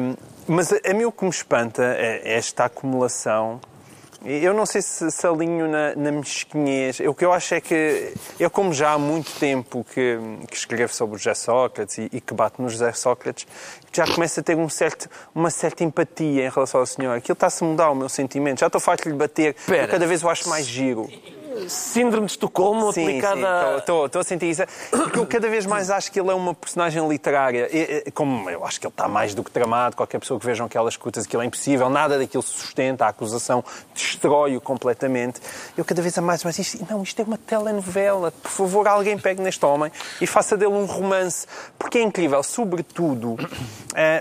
[0.00, 0.16] Um,
[0.46, 3.60] mas a, a mim o que me espanta é esta acumulação
[4.26, 7.00] eu não sei se, se alinho na, na mesquinhez.
[7.00, 10.18] O que eu acho é que eu, como já há muito tempo que,
[10.48, 13.46] que escrevo sobre o José Sócrates e, e, que bato no José Sócrates,
[13.92, 17.16] já começo a ter um certo, uma certa empatia em relação ao senhor.
[17.16, 18.60] Aquilo está-se a mudar o meu sentimento.
[18.60, 19.54] Já estou farto de lhe bater.
[19.88, 21.08] Cada vez eu acho mais giro
[21.68, 23.78] síndrome de Estocolmo sim, aplicada...
[23.78, 24.62] Estou a sentir isso.
[24.90, 27.68] Porque eu cada vez mais acho que ele é uma personagem literária.
[27.72, 30.66] E, como eu acho que ele está mais do que tramado, qualquer pessoa que vejam
[30.66, 35.40] aquelas escutas, aquilo é impossível, nada daquilo se sustenta, a acusação destrói-o completamente.
[35.76, 38.30] Eu cada vez a mais, mas isto, não, isto é uma telenovela.
[38.30, 39.90] Por favor, alguém pegue neste homem
[40.20, 41.46] e faça dele um romance.
[41.78, 42.42] Porque é incrível.
[42.42, 43.38] Sobretudo, uh,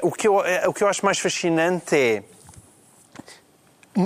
[0.01, 2.23] o, que eu, uh, o que eu acho mais fascinante é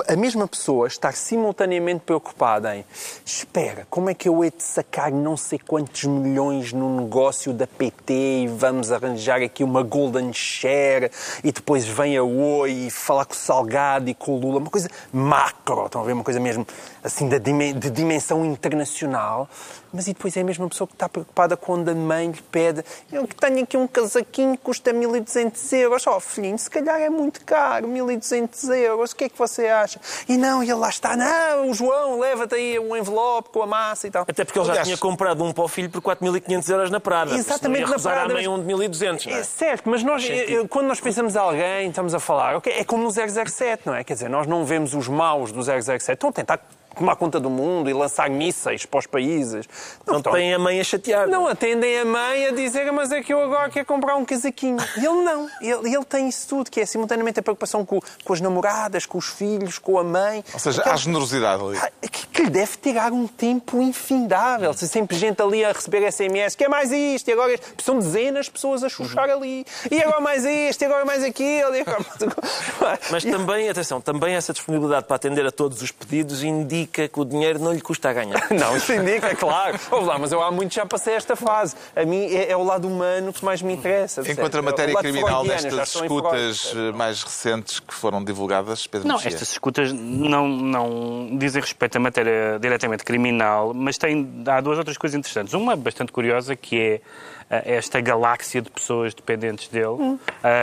[0.08, 2.86] a mesma pessoa estar simultaneamente preocupada em
[3.26, 7.66] espera, como é que eu hei de sacar não sei quantos milhões no negócio da
[7.66, 11.10] PT e vamos arranjar aqui uma golden share
[11.44, 14.70] e depois vem a Oi e falar com o Salgado e com o Lula, uma
[14.70, 16.68] coisa macro, estão a ver, uma coisa mesmo
[17.04, 19.50] assim de dimensão internacional
[19.94, 22.84] mas e depois é a mesma pessoa que está preocupada quando a mãe lhe pede
[23.12, 26.06] eu que tenho aqui um casaquinho que custa 1.200 euros.
[26.08, 29.12] Oh, filhinho, se calhar é muito caro, 1.200 euros.
[29.12, 30.00] O que é que você acha?
[30.28, 31.16] E não, e ele lá está.
[31.16, 34.24] Não, o João, leva-te aí um envelope com a massa e tal.
[34.28, 37.36] Até porque ele já tinha comprado um para o filho por 4.500 euros na Prada.
[37.36, 38.32] Exatamente, na Prada.
[38.32, 39.40] a mãe um de 1.200, não é?
[39.40, 40.28] É certo, mas nós,
[40.70, 44.04] quando nós pensamos em alguém, estamos a falar, okay, é como no 007, não é?
[44.04, 46.14] Quer dizer, nós não vemos os maus do 007.
[46.14, 46.60] Estão a tentar
[46.96, 49.68] tomar conta do mundo e lançar mísseis para os países.
[50.06, 51.28] Não, não têm a mãe a chatear.
[51.28, 54.78] Não, atendem a mãe a dizer, mas é que eu agora quero comprar um casaquinho.
[54.98, 55.50] E ele não.
[55.62, 59.18] Ele, ele tem isso tudo, que é simultaneamente a preocupação com, com as namoradas, com
[59.18, 60.44] os filhos, com a mãe.
[60.54, 60.96] Ou seja, Aquela...
[60.96, 61.78] há generosidade ali.
[61.78, 64.74] Ah, que, que lhe deve tirar um tempo infindável.
[64.74, 68.46] Se sempre gente ali a receber SMS, que é mais isto, e agora são dezenas
[68.46, 69.66] de pessoas a chuchar ali.
[69.90, 71.76] E agora mais isto, e agora mais aquilo.
[71.76, 72.00] E agora...
[73.10, 77.20] Mas também, atenção, também essa disponibilidade para atender a todos os pedidos indica indica que
[77.20, 78.48] o dinheiro não lhe custa a ganhar.
[78.52, 79.80] não, isso indica, é claro.
[79.92, 81.76] Ouve lá, mas eu há muito já passei esta fase.
[81.96, 84.22] A mim é, é o lado humano que mais me interessa.
[84.30, 89.30] Enquanto a matéria é criminal destas escutas mais recentes que foram divulgadas, Pedro Não, Mexia.
[89.30, 94.98] estas escutas não, não dizem respeito à matéria diretamente criminal, mas tem, há duas outras
[94.98, 95.54] coisas interessantes.
[95.54, 97.02] Uma bastante curiosa, que é
[97.50, 99.88] eh, esta galáxia de pessoas dependentes dele.
[99.88, 100.20] Hum.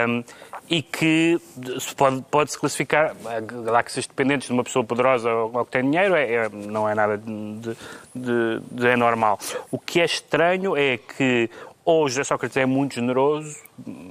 [0.07, 0.23] Um,
[0.69, 1.39] e que
[1.95, 3.15] pode, pode se classificar,
[3.63, 7.17] galáxias dependentes de uma pessoa poderosa ou, que tem dinheiro, é, é, não é nada
[7.17, 7.75] de,
[8.13, 9.39] de, de anormal.
[9.71, 11.49] O que é estranho é que
[11.85, 13.55] ou José Sócrates é muito generoso,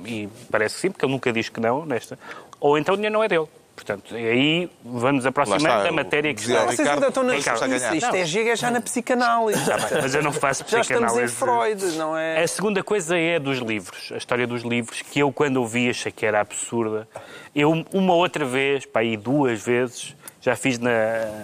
[0.07, 2.19] e parece sim, porque ele nunca diz que não, nesta,
[2.59, 3.47] ou então o dinheiro não é dele.
[3.77, 6.65] Portanto, aí vamos aproximar da matéria que está.
[6.65, 7.37] Vocês ainda estão na...
[7.37, 9.61] Isto, isto é giga já na psicanálise.
[10.03, 10.89] Mas eu não faço psicanálise.
[10.89, 12.43] Já estamos em Freud, não é?
[12.43, 14.11] A segunda coisa é dos livros.
[14.13, 17.07] A história dos livros, que eu quando ouvi achei que era absurda.
[17.55, 20.17] Eu, uma outra vez, para aí duas vezes,
[20.47, 20.93] já fiz na,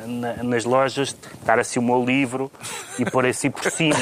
[0.06, 2.52] na, nas lojas, dar assim o meu livro
[2.96, 3.96] e pôr assim por cima.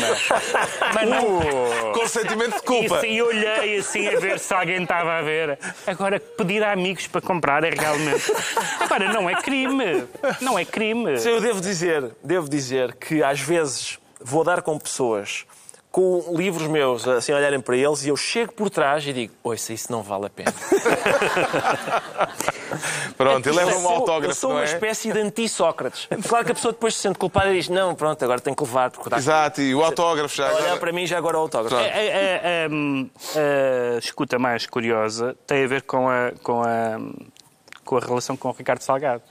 [0.95, 1.39] Mas não.
[1.39, 3.07] Uh, com sentimento de culpa.
[3.07, 5.59] E, e olhei assim a ver se alguém estava a ver.
[5.87, 8.31] Agora, pedir a amigos para comprar é realmente.
[8.79, 10.07] Agora, não é crime.
[10.39, 11.15] Não é crime.
[11.25, 15.47] Eu devo dizer, devo dizer que às vezes vou dar com pessoas
[15.91, 19.73] com livros meus, assim, olharem para eles, e eu chego por trás e digo, ouça,
[19.73, 20.53] isso não vale a pena.
[23.17, 24.65] pronto, é e leva um autógrafo, Eu sou uma é?
[24.65, 26.07] espécie de anti-Sócrates.
[26.29, 28.63] Claro que a pessoa depois se sente culpada e diz, não, pronto, agora tenho que
[28.63, 28.91] levar.
[28.91, 30.55] Porque Exato, e o autógrafo já.
[30.55, 31.75] Olhar para mim já agora o autógrafo.
[31.75, 31.89] A, a, a,
[33.97, 37.01] a, escuta mais curiosa tem a ver com a, com a,
[37.85, 39.25] com a relação com o Ricardo Salgado.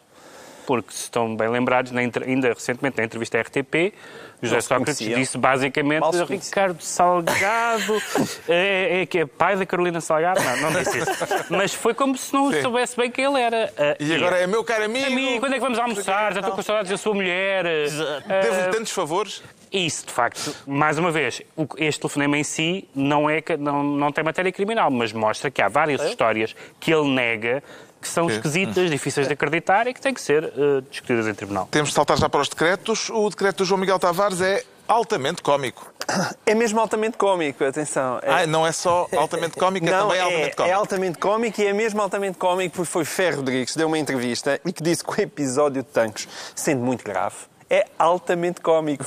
[0.70, 3.92] Porque, se estão bem lembrados, ainda recentemente na entrevista à RTP,
[4.40, 8.00] José Sócrates disse basicamente Ricardo Salgado
[8.48, 10.40] é, é, que é pai da Carolina Salgado.
[10.44, 11.10] Não, não disse isso.
[11.50, 12.62] Mas foi como se não Sim.
[12.62, 13.74] soubesse bem quem ele era.
[13.76, 15.08] Uh, e agora é meu caro amigo.
[15.08, 16.34] Amigo, quando é que vamos almoçar?
[16.34, 17.66] Já estou com saudades da sua mulher.
[17.66, 19.42] Uh, Devo-lhe tantos favores.
[19.72, 21.42] Isso, de facto, mais uma vez,
[21.78, 25.68] este telefonema em si não, é, não, não tem matéria criminal, mas mostra que há
[25.68, 26.10] várias é?
[26.10, 27.64] histórias que ele nega
[28.02, 31.68] que são esquisitas, difíceis de acreditar e que têm que ser uh, discutidas em tribunal.
[31.70, 33.10] Temos de saltar já para os decretos.
[33.10, 35.93] O decreto do João Miguel Tavares é altamente cómico.
[36.45, 38.20] É mesmo altamente cómico, atenção.
[38.24, 38.32] É...
[38.32, 40.64] Ah, não é só altamente cómico, é também é, altamente cómico.
[40.64, 44.60] É altamente cómico e é mesmo altamente cómico porque foi Ferro Rodrigues deu uma entrevista
[44.66, 47.36] e que disse que o episódio de Tanques, sendo muito grave,
[47.70, 49.06] é altamente cómico.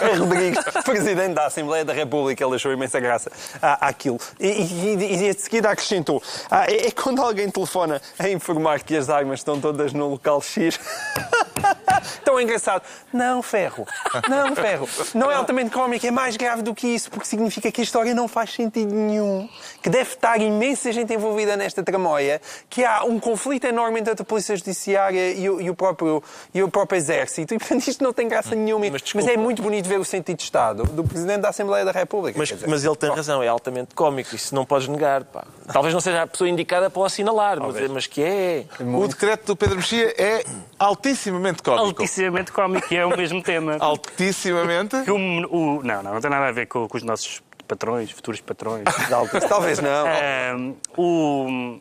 [0.00, 3.30] É Rodrigues, presidente da Assembleia da República, ele achou imensa graça
[3.62, 4.18] àquilo.
[4.38, 8.96] E, e, e, de seguida acrescentou: ah, é, é quando alguém telefona a informar que
[8.96, 10.78] as armas estão todas no local X.
[12.24, 12.82] Tão engraçado.
[13.12, 13.86] Não, ferro.
[14.28, 14.88] Não, ferro.
[15.14, 18.14] Não é altamente cómico, é mais grave do que isso, porque significa que a história
[18.14, 19.48] não faz sentido nenhum.
[19.82, 24.24] Que deve estar imensa gente envolvida nesta tramóia, que há um conflito enorme entre a
[24.24, 27.53] Polícia Judiciária e o, e o próprio, e o próprio Exército.
[27.54, 28.86] E, portanto, isto não tem graça nenhuma.
[28.90, 31.92] Mas, mas, é muito bonito ver o sentido de Estado do Presidente da Assembleia da
[31.92, 32.38] República.
[32.38, 34.34] Mas, dizer, mas ele tem razão, é altamente cómico.
[34.34, 35.24] Isso não podes negar.
[35.24, 35.44] Pá.
[35.72, 38.66] Talvez não seja a pessoa indicada para o assinalar, mas, mas, que é.
[38.80, 40.44] O decreto do Pedro Mexia é
[40.78, 41.86] altissimamente cómico.
[41.86, 43.76] Altissimamente cómico, e é o mesmo tema.
[43.80, 44.96] Altissimamente?
[45.10, 48.40] O, o, não, não, não tem nada a ver com, com os nossos patrões, futuros
[48.40, 48.84] patrões.
[49.48, 50.76] Talvez não.
[50.96, 51.80] o,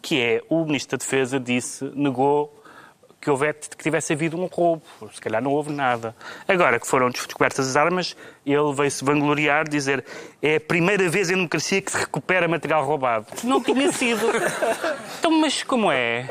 [0.00, 2.61] que é, o Ministro da Defesa disse, negou
[3.22, 4.82] que, houvesse, que tivesse havido um roubo.
[5.14, 6.14] Se calhar não houve nada.
[6.46, 10.04] Agora que foram descobertas as armas, ele veio-se vangloriar, dizer
[10.42, 13.26] é a primeira vez em democracia que se recupera material roubado.
[13.44, 14.26] Não tinha sido.
[15.22, 16.26] Então, mas como é?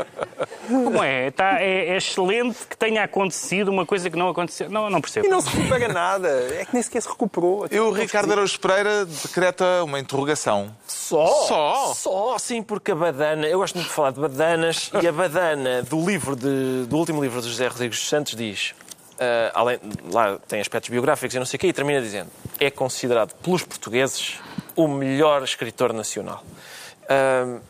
[0.71, 1.27] Como é?
[1.27, 4.69] Está, é, é, excelente que tenha acontecido uma coisa que não aconteceu.
[4.69, 5.25] Não, não percebo.
[5.25, 6.29] E não se recupera nada.
[6.59, 7.67] É que nem sequer se recuperou.
[7.69, 10.73] E o Ricardo Araújo Pereira decreta uma interrogação.
[10.87, 11.27] Só?
[11.47, 11.93] Só?
[11.93, 13.47] Só, sim, porque a badana...
[13.47, 17.21] Eu gosto muito de falar de badanas e a badana do livro de, do último
[17.21, 18.73] livro de José Rodrigues Santos diz
[19.21, 19.79] Uh, além,
[20.11, 23.61] lá tem aspectos biográficos e não sei o quê, e termina dizendo é considerado pelos
[23.61, 24.39] portugueses
[24.75, 26.43] o melhor escritor nacional.
[27.03, 27.61] Uh,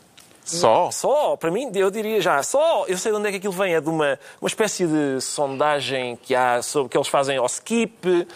[0.44, 0.90] só?
[0.90, 2.84] Só, para mim, eu diria já, só.
[2.86, 3.74] Eu sei de onde é que aquilo vem.
[3.74, 8.08] É de uma, uma espécie de sondagem que há sobre que eles fazem ao skip,
[8.08, 8.26] uh,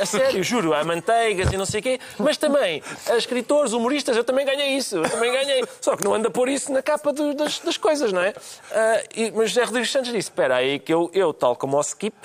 [0.00, 4.16] a sério, juro, há manteigas e não sei o quê, mas também a escritores, humoristas,
[4.16, 5.64] eu também ganhei isso, eu também ganhei.
[5.80, 8.30] Só que não anda a pôr isso na capa do, das, das, coisas, não é?
[8.30, 8.34] Uh,
[9.14, 12.16] e, mas José Rodrigues Santos disse: espera aí, que eu, eu, tal como ao skip,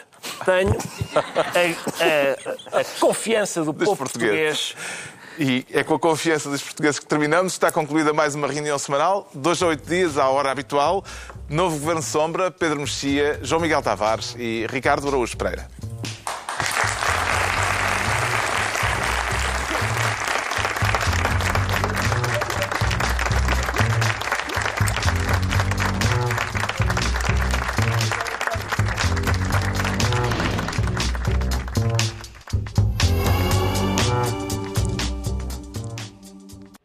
[0.45, 0.78] tenho
[1.16, 4.76] a, a, a confiança do povo português
[5.41, 7.53] e é com a confiança dos portugueses que terminamos.
[7.53, 11.03] Está concluída mais uma reunião semanal, dois a oito dias, à hora habitual.
[11.49, 15.67] Novo Governo Sombra, Pedro Mexia, João Miguel Tavares e Ricardo Araújo Pereira.